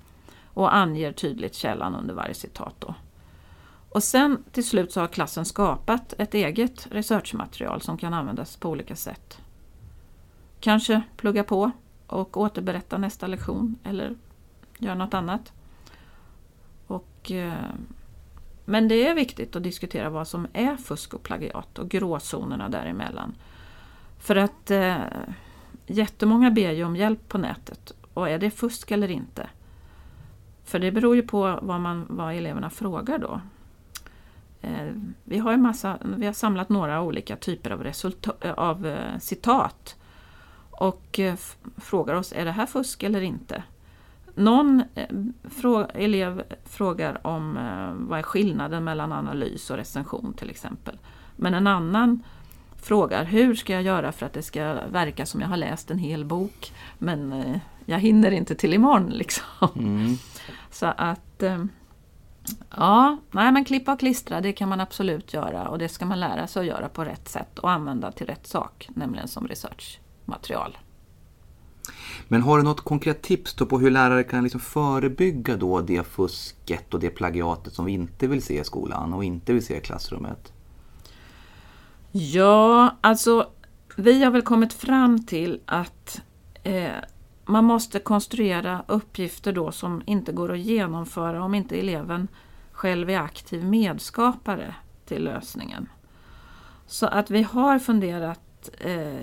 och 0.46 0.76
anger 0.76 1.12
tydligt 1.12 1.56
källan 1.56 1.96
under 1.96 2.14
varje 2.14 2.34
citat. 2.34 2.76
Då. 2.80 2.96
Och 3.90 4.04
sen 4.04 4.44
till 4.52 4.68
slut 4.68 4.92
så 4.92 5.00
har 5.00 5.08
klassen 5.08 5.46
skapat 5.46 6.14
ett 6.18 6.34
eget 6.34 6.88
researchmaterial 6.92 7.82
som 7.82 7.98
kan 7.98 8.14
användas 8.14 8.58
på 8.58 8.70
olika 8.70 8.96
sätt. 8.96 9.38
Kanske 10.60 11.02
plugga 11.18 11.44
på 11.44 11.72
och 12.08 12.38
återberätta 12.38 12.98
nästa 12.98 13.28
lektion 13.28 13.76
eller 13.84 14.16
göra 14.78 14.96
något 14.96 15.14
annat. 15.14 15.54
Och, 16.88 17.32
eh, 17.32 17.54
men 18.72 18.88
det 18.88 19.08
är 19.08 19.14
viktigt 19.14 19.56
att 19.56 19.64
diskutera 19.64 20.10
vad 20.10 20.28
som 20.28 20.48
är 20.54 20.78
fusk 20.78 21.14
och 21.14 21.24
plagiat 21.24 21.80
och 21.80 21.90
gråzonerna 21.90 22.70
däremellan. 22.70 23.36
För 24.20 24.36
att 24.36 24.72
eh, 24.72 24.98
jättemånga 25.88 26.52
ber 26.52 26.72
ju 26.72 26.84
om 26.84 26.96
hjälp 26.96 27.28
på 27.28 27.38
nätet 27.38 27.92
och 28.14 28.30
är 28.30 28.40
det 28.40 28.52
fusk 28.52 28.92
eller 28.92 29.12
inte? 29.12 29.50
För 30.66 30.80
det 30.80 30.92
beror 30.92 31.16
ju 31.16 31.22
på 31.22 31.60
vad, 31.62 31.82
man, 31.82 32.06
vad 32.10 32.36
eleverna 32.36 32.70
frågar 32.70 33.18
då. 33.18 33.42
Eh, 34.62 34.94
vi, 35.24 35.38
har 35.38 35.54
en 35.54 35.62
massa, 35.62 35.98
vi 36.18 36.26
har 36.26 36.34
samlat 36.34 36.70
några 36.70 37.02
olika 37.02 37.36
typer 37.36 37.72
av, 37.72 37.94
av 38.58 38.88
eh, 38.88 39.18
citat 39.20 39.96
och 40.72 41.20
eh, 41.20 41.36
frågar 41.78 42.16
oss, 42.16 42.34
är 42.34 42.46
det 42.46 42.52
här 42.52 42.66
fusk 42.66 43.04
eller 43.04 43.22
inte? 43.22 43.64
Någon 44.36 44.84
frå 45.44 45.88
elev 45.94 46.44
frågar 46.66 47.28
om 47.28 47.60
vad 48.00 48.20
är 48.20 48.24
skillnaden 48.24 48.84
mellan 48.84 49.12
analys 49.12 49.70
och 49.70 49.78
recension 49.78 50.34
till 50.34 50.50
exempel. 50.50 50.98
Men 51.36 51.54
en 51.54 51.68
annan 51.68 52.24
frågar, 52.82 53.24
hur 53.24 53.56
ska 53.56 53.74
jag 53.74 53.84
göra 53.84 54.12
för 54.12 54.26
att 54.26 54.34
det 54.34 54.42
ska 54.42 54.74
verka 54.92 55.26
som 55.26 55.42
jag 55.42 55.48
har 55.48 55.58
läst 55.58 55.92
en 55.92 55.98
hel 55.98 56.26
bok 56.26 56.74
men 56.98 57.44
jag 57.86 58.00
hinner 58.00 58.32
inte 58.32 58.56
till 58.56 58.74
imorgon 58.74 59.10
liksom. 59.10 59.70
Mm. 59.76 60.18
Så 60.72 60.86
att 60.86 61.44
eh, 61.44 61.64
Ja, 62.76 63.18
nej 63.32 63.52
men 63.52 63.66
klippa 63.66 63.94
och 63.94 64.00
klistra 64.00 64.42
det 64.42 64.54
kan 64.54 64.70
man 64.70 64.82
absolut 64.82 65.34
göra 65.34 65.68
och 65.68 65.78
det 65.78 65.90
ska 65.90 66.06
man 66.06 66.20
lära 66.20 66.48
sig 66.48 66.60
att 66.60 66.66
göra 66.66 66.90
på 66.90 67.06
rätt 67.06 67.30
sätt 67.30 67.60
och 67.60 67.72
använda 67.72 68.12
till 68.12 68.28
rätt 68.28 68.48
sak, 68.48 68.90
nämligen 68.96 69.28
som 69.28 69.48
researchmaterial. 69.48 70.78
Men 72.32 72.42
har 72.42 72.58
du 72.58 72.64
något 72.64 72.82
konkret 72.82 73.22
tips 73.22 73.56
på 73.56 73.80
hur 73.80 73.92
lärare 73.92 74.24
kan 74.24 74.44
liksom 74.44 74.60
förebygga 74.60 75.58
då 75.58 75.82
det 75.82 76.08
fusket 76.08 76.94
och 76.94 77.00
det 77.00 77.10
plagiatet 77.10 77.74
som 77.74 77.86
vi 77.86 77.92
inte 77.92 78.28
vill 78.28 78.42
se 78.42 78.60
i 78.60 78.64
skolan 78.64 79.14
och 79.14 79.24
inte 79.24 79.54
vill 79.54 79.66
se 79.66 79.78
i 79.78 79.82
klassrummet? 79.82 80.54
Ja, 82.12 82.98
alltså 83.02 83.48
vi 83.96 84.24
har 84.24 84.32
väl 84.32 84.42
kommit 84.42 84.74
fram 84.74 85.26
till 85.26 85.62
att 85.66 86.22
eh, 86.64 86.92
man 87.46 87.66
måste 87.66 88.00
konstruera 88.00 88.84
uppgifter 88.88 89.54
då 89.54 89.72
som 89.72 90.02
inte 90.06 90.32
går 90.32 90.52
att 90.52 90.60
genomföra 90.60 91.44
om 91.44 91.56
inte 91.56 91.76
eleven 91.76 92.28
själv 92.72 93.10
är 93.10 93.20
aktiv 93.20 93.64
medskapare 93.66 94.76
till 95.06 95.24
lösningen. 95.24 95.90
Så 96.88 97.06
att 97.06 97.32
vi 97.32 97.44
har 97.44 97.80
funderat, 97.80 98.70
eh, 98.80 99.14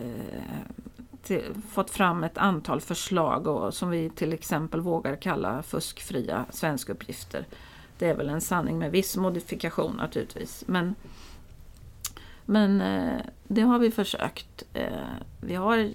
till, 1.29 1.55
fått 1.71 1.91
fram 1.91 2.25
ett 2.25 2.39
antal 2.39 2.81
förslag 2.81 3.47
och, 3.47 3.75
som 3.75 3.91
vi 3.91 4.11
till 4.11 4.33
exempel 4.33 4.81
vågar 4.81 5.17
kalla 5.17 5.63
fuskfria 5.63 6.47
svenskuppgifter. 6.51 7.47
Det 7.99 8.07
är 8.07 8.15
väl 8.15 8.29
en 8.29 8.41
sanning 8.41 8.79
med 8.79 8.91
viss 8.91 9.17
modifikation 9.17 9.97
naturligtvis. 9.97 10.65
Men, 10.67 10.95
men 12.45 12.81
eh, 12.81 13.21
det 13.49 13.63
har 13.63 13.79
vi 13.79 13.91
försökt. 13.91 14.63
Eh, 14.73 14.93
vi 15.41 15.55
har 15.55 15.93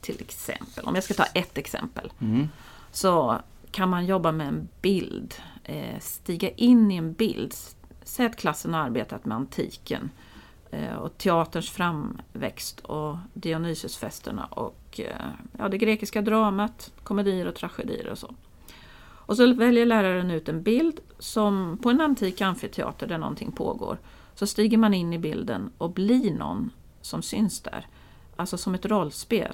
till 0.00 0.20
exempel, 0.20 0.84
om 0.84 0.94
jag 0.94 1.04
ska 1.04 1.14
ta 1.14 1.24
ett 1.24 1.58
exempel, 1.58 2.12
mm. 2.20 2.48
så 2.92 3.40
kan 3.70 3.88
man 3.88 4.06
jobba 4.06 4.32
med 4.32 4.48
en 4.48 4.68
bild, 4.82 5.34
eh, 5.64 5.98
stiga 6.00 6.50
in 6.50 6.90
i 6.90 6.96
en 6.96 7.12
bild. 7.12 7.54
Säg 8.02 8.26
att 8.26 8.36
klassen 8.36 8.74
har 8.74 8.80
arbetat 8.80 9.24
med 9.24 9.36
antiken 9.36 10.02
eh, 10.02 10.29
Eh, 10.72 10.94
och 10.94 11.18
teaterns 11.18 11.70
framväxt 11.70 12.80
och 12.80 13.16
Dionysosfesterna 13.34 14.44
och 14.44 15.00
eh, 15.00 15.26
ja, 15.58 15.68
det 15.68 15.78
grekiska 15.78 16.22
dramat, 16.22 16.92
komedier 17.02 17.46
och 17.46 17.54
tragedier 17.54 18.08
och 18.08 18.18
så. 18.18 18.34
Och 19.30 19.36
så 19.36 19.54
väljer 19.54 19.86
läraren 19.86 20.30
ut 20.30 20.48
en 20.48 20.62
bild 20.62 21.00
som 21.18 21.78
på 21.82 21.90
en 21.90 22.00
antik 22.00 22.40
amfiteater 22.40 23.06
där 23.06 23.18
någonting 23.18 23.52
pågår. 23.52 23.98
Så 24.34 24.46
stiger 24.46 24.78
man 24.78 24.94
in 24.94 25.12
i 25.12 25.18
bilden 25.18 25.72
och 25.78 25.90
blir 25.90 26.34
någon 26.34 26.70
som 27.00 27.22
syns 27.22 27.60
där. 27.60 27.86
Alltså 28.36 28.58
som 28.58 28.74
ett 28.74 28.86
rollspel. 28.86 29.52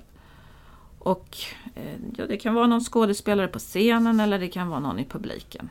Och 0.99 1.37
eh, 1.75 2.01
ja, 2.17 2.27
det 2.27 2.37
kan 2.37 2.55
vara 2.55 2.67
någon 2.67 2.85
skådespelare 2.85 3.49
på 3.49 3.59
scenen 3.59 4.21
eller 4.21 4.39
det 4.39 4.49
kan 4.49 4.69
vara 4.69 4.81
någon 4.81 4.99
i 4.99 5.05
publiken. 5.05 5.69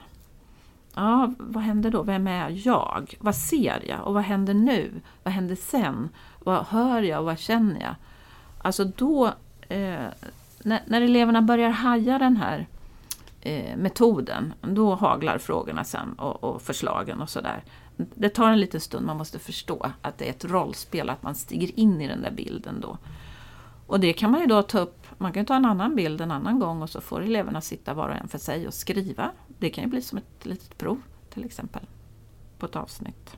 Ja, 0.96 1.34
vad 1.38 1.64
händer 1.64 1.92
då? 1.92 2.04
Vem 2.04 2.28
är 2.28 2.62
jag? 2.66 3.16
Vad 3.20 3.36
ser 3.36 3.84
jag? 3.88 4.08
Och 4.08 4.14
vad 4.14 4.24
händer 4.24 4.54
nu? 4.54 5.02
Vad 5.24 5.34
händer 5.34 5.56
sen? 5.56 6.10
Vad 6.40 6.66
hör 6.66 7.02
jag 7.02 7.20
och 7.20 7.26
vad 7.26 7.40
känner 7.40 7.82
jag? 7.82 7.96
Alltså 8.62 8.86
då, 8.86 9.26
eh, 9.70 10.06
när, 10.64 10.82
när, 10.86 11.02
eleverna 11.02 11.42
börjar 11.42 11.70
haja 11.70 12.20
den 12.20 12.38
här 12.38 12.68
eh, 13.42 13.78
metoden, 13.78 14.54
då 14.62 14.96
haglar 14.96 15.38
frågorna 15.38 15.84
sen 15.84 16.14
och, 16.14 16.44
och 16.44 16.62
förslagen 16.62 17.22
och 17.22 17.30
sådär. 17.30 17.64
Det 17.98 18.30
tar 18.30 18.50
en 18.50 18.60
liten 18.60 18.82
stund, 18.82 19.06
man 19.06 19.18
måste 19.18 19.40
förstå 19.40 19.92
att 20.02 20.18
det 20.18 20.26
är 20.26 20.30
ett 20.30 20.46
rollspel, 20.46 21.10
att 21.10 21.24
man 21.24 21.36
stiger 21.36 21.80
in 21.80 22.02
i 22.02 22.08
den 22.08 22.22
där 22.22 22.32
bilden 22.32 22.82
då. 22.82 22.98
Och 23.88 24.00
det 24.00 24.14
kan 24.14 24.32
man 24.32 24.42
ju 24.42 24.48
då 24.48 24.62
ta 24.62 24.80
upp, 24.80 25.08
man 25.18 25.34
kan 25.34 25.46
ta 25.46 25.56
en 25.56 25.66
annan 25.66 25.96
bild 25.96 26.22
en 26.22 26.32
annan 26.32 26.60
gång 26.60 26.82
och 26.82 26.90
så 26.90 27.02
får 27.02 27.22
eleverna 27.22 27.62
sitta 27.62 27.94
var 27.94 28.10
och 28.10 28.16
en 28.16 28.28
för 28.28 28.38
sig 28.38 28.68
och 28.68 28.74
skriva. 28.74 29.32
Det 29.60 29.70
kan 29.70 29.84
ju 29.84 29.90
bli 29.90 30.02
som 30.02 30.18
ett 30.18 30.46
litet 30.46 30.78
prov 30.78 31.02
till 31.30 31.46
exempel 31.46 31.82
på 32.60 32.66
ett 32.66 32.76
avsnitt. 32.76 33.38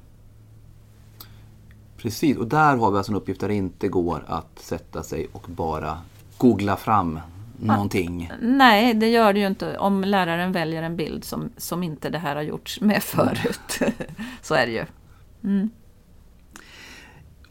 Precis, 1.98 2.38
och 2.38 2.48
där 2.48 2.78
har 2.78 2.92
vi 2.92 2.98
alltså 2.98 3.12
en 3.12 3.16
uppgift 3.16 3.42
där 3.42 3.48
det 3.48 3.56
inte 3.56 3.88
går 3.88 4.24
att 4.28 4.60
sätta 4.60 5.04
sig 5.04 5.28
och 5.32 5.46
bara 5.48 5.98
googla 6.38 6.76
fram 6.76 7.20
någonting? 7.60 8.32
Nej, 8.42 8.94
det 8.94 9.10
gör 9.10 9.34
det 9.34 9.40
ju 9.40 9.48
inte 9.48 9.78
om 9.78 10.04
läraren 10.04 10.52
väljer 10.52 10.84
en 10.84 10.96
bild 10.96 11.24
som, 11.24 11.50
som 11.58 11.84
inte 11.84 12.10
det 12.10 12.20
här 12.20 12.36
har 12.36 12.44
gjorts 12.44 12.82
med 12.82 13.04
förut. 13.04 13.80
så 14.42 14.56
är 14.56 14.66
det 14.66 14.72
ju. 14.72 14.86
Mm. 15.44 15.70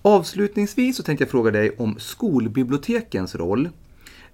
Avslutningsvis 0.07 0.97
så 0.97 1.03
tänkte 1.03 1.25
jag 1.25 1.31
fråga 1.31 1.51
dig 1.51 1.71
om 1.79 1.99
skolbibliotekens 1.99 3.35
roll. 3.35 3.69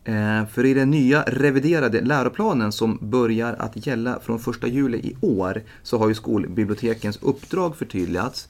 Eh, 0.04 0.46
för 0.46 0.64
i 0.64 0.74
den 0.74 0.90
nya 0.90 1.22
reviderade 1.22 2.00
läroplanen 2.00 2.72
som 2.72 2.98
börjar 3.00 3.52
att 3.58 3.87
gälla 3.87 4.20
från 4.20 4.37
1 4.37 4.68
juli 4.68 4.98
i 4.98 5.16
år 5.20 5.62
så 5.82 5.98
har 5.98 6.08
ju 6.08 6.14
skolbibliotekens 6.14 7.18
uppdrag 7.22 7.76
förtydligats. 7.76 8.48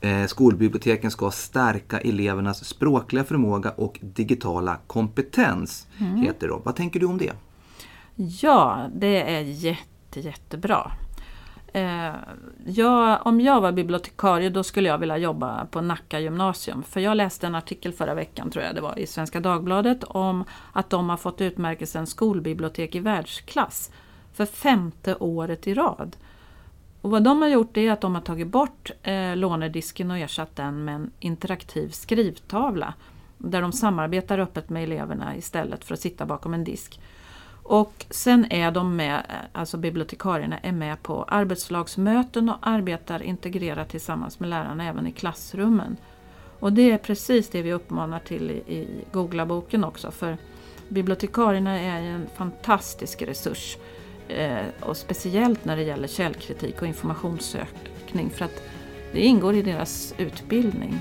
Eh, 0.00 0.26
skolbiblioteken 0.26 1.10
ska 1.10 1.30
stärka 1.30 2.00
elevernas 2.00 2.64
språkliga 2.64 3.24
förmåga 3.24 3.70
och 3.70 3.98
digitala 4.02 4.78
kompetens. 4.86 5.86
Mm. 5.98 6.16
heter 6.16 6.48
det. 6.48 6.54
Vad 6.64 6.76
tänker 6.76 7.00
du 7.00 7.06
om 7.06 7.18
det? 7.18 7.32
Ja, 8.16 8.86
det 8.94 9.22
är 9.36 9.40
jätte, 9.40 10.20
jättebra. 10.20 10.92
Eh, 11.74 12.14
jag, 12.66 13.26
om 13.26 13.40
jag 13.40 13.60
var 13.60 13.72
bibliotekarie 13.72 14.50
då 14.50 14.62
skulle 14.62 14.88
jag 14.88 14.98
vilja 14.98 15.18
jobba 15.18 15.66
på 15.66 15.80
Nacka 15.80 16.20
gymnasium. 16.20 16.82
För 16.82 17.00
jag 17.00 17.16
läste 17.16 17.46
en 17.46 17.54
artikel 17.54 17.92
förra 17.92 18.14
veckan, 18.14 18.50
tror 18.50 18.64
jag 18.64 18.74
det 18.74 18.80
var, 18.80 18.98
i 18.98 19.06
Svenska 19.06 19.40
Dagbladet 19.40 20.04
om 20.04 20.44
att 20.72 20.90
de 20.90 21.08
har 21.08 21.16
fått 21.16 21.40
utmärkelsen 21.40 22.06
skolbibliotek 22.06 22.94
i 22.94 22.98
världsklass 22.98 23.90
för 24.32 24.46
femte 24.46 25.16
året 25.16 25.66
i 25.66 25.74
rad. 25.74 26.16
Och 27.00 27.10
vad 27.10 27.22
de 27.22 27.42
har 27.42 27.48
gjort 27.48 27.76
är 27.76 27.92
att 27.92 28.00
de 28.00 28.14
har 28.14 28.22
tagit 28.22 28.48
bort 28.48 28.90
eh, 29.02 29.36
lånedisken 29.36 30.10
och 30.10 30.18
ersatt 30.18 30.56
den 30.56 30.84
med 30.84 30.94
en 30.94 31.10
interaktiv 31.20 31.88
skrivtavla 31.88 32.94
där 33.38 33.62
de 33.62 33.72
samarbetar 33.72 34.38
öppet 34.38 34.70
med 34.70 34.82
eleverna 34.82 35.36
istället 35.36 35.84
för 35.84 35.94
att 35.94 36.00
sitta 36.00 36.26
bakom 36.26 36.54
en 36.54 36.64
disk. 36.64 37.00
Och 37.64 38.06
sen 38.10 38.46
är 38.50 38.70
de 38.70 38.96
med, 38.96 39.22
alltså 39.52 39.76
bibliotekarierna 39.76 40.58
är 40.58 40.72
med 40.72 41.02
på 41.02 41.24
arbetslagsmöten 41.24 42.48
och 42.48 42.56
arbetar 42.60 43.22
integrerat 43.22 43.88
tillsammans 43.88 44.40
med 44.40 44.48
lärarna 44.48 44.88
även 44.88 45.06
i 45.06 45.12
klassrummen. 45.12 45.96
Och 46.60 46.72
det 46.72 46.90
är 46.90 46.98
precis 46.98 47.48
det 47.48 47.62
vi 47.62 47.72
uppmanar 47.72 48.18
till 48.18 48.50
i, 48.50 48.54
i 48.54 49.04
Googla-boken 49.12 49.84
också 49.84 50.10
för 50.10 50.36
bibliotekarierna 50.88 51.80
är 51.80 52.00
en 52.00 52.26
fantastisk 52.36 53.22
resurs. 53.22 53.76
Eh, 54.28 54.64
och 54.80 54.96
speciellt 54.96 55.64
när 55.64 55.76
det 55.76 55.82
gäller 55.82 56.08
källkritik 56.08 56.82
och 56.82 56.88
informationssökning 56.88 58.30
för 58.30 58.44
att 58.44 58.62
det 59.12 59.20
ingår 59.20 59.54
i 59.54 59.62
deras 59.62 60.14
utbildning. 60.18 61.00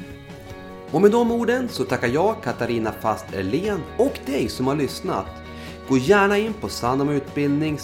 Och 0.91 1.01
med 1.01 1.11
de 1.11 1.31
orden 1.31 1.69
så 1.69 1.83
tackar 1.83 2.07
jag 2.07 2.43
Katarina 2.43 2.91
Fast 2.91 3.33
Erlén 3.33 3.81
och 3.97 4.19
dig 4.25 4.49
som 4.49 4.67
har 4.67 4.75
lyssnat. 4.75 5.42
Gå 5.87 5.97
gärna 5.97 6.37
in 6.37 6.53
på 6.53 6.69
Sandom 6.69 7.09
Utbildning 7.09 7.79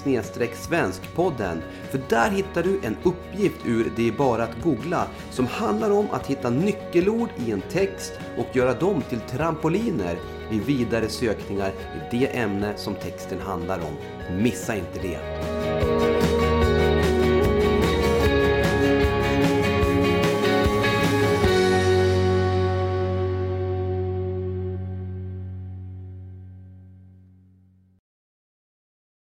Svenskpodden 0.55 1.61
för 1.91 2.01
där 2.09 2.29
hittar 2.29 2.63
du 2.63 2.79
en 2.83 2.97
uppgift 3.03 3.65
ur 3.65 3.91
Det 3.95 4.07
är 4.07 4.11
bara 4.11 4.43
att 4.43 4.63
googla 4.63 5.07
som 5.31 5.47
handlar 5.47 5.91
om 5.91 6.07
att 6.11 6.27
hitta 6.27 6.49
nyckelord 6.49 7.29
i 7.47 7.51
en 7.51 7.61
text 7.61 8.13
och 8.37 8.55
göra 8.55 8.73
dem 8.73 9.01
till 9.09 9.19
trampoliner 9.19 10.17
vid 10.49 10.65
vidare 10.65 11.09
sökningar 11.09 11.69
i 11.69 12.17
det 12.17 12.37
ämne 12.37 12.73
som 12.77 12.95
texten 12.95 13.39
handlar 13.41 13.77
om. 13.79 13.95
Missa 14.37 14.75
inte 14.75 14.99
det! 15.01 15.58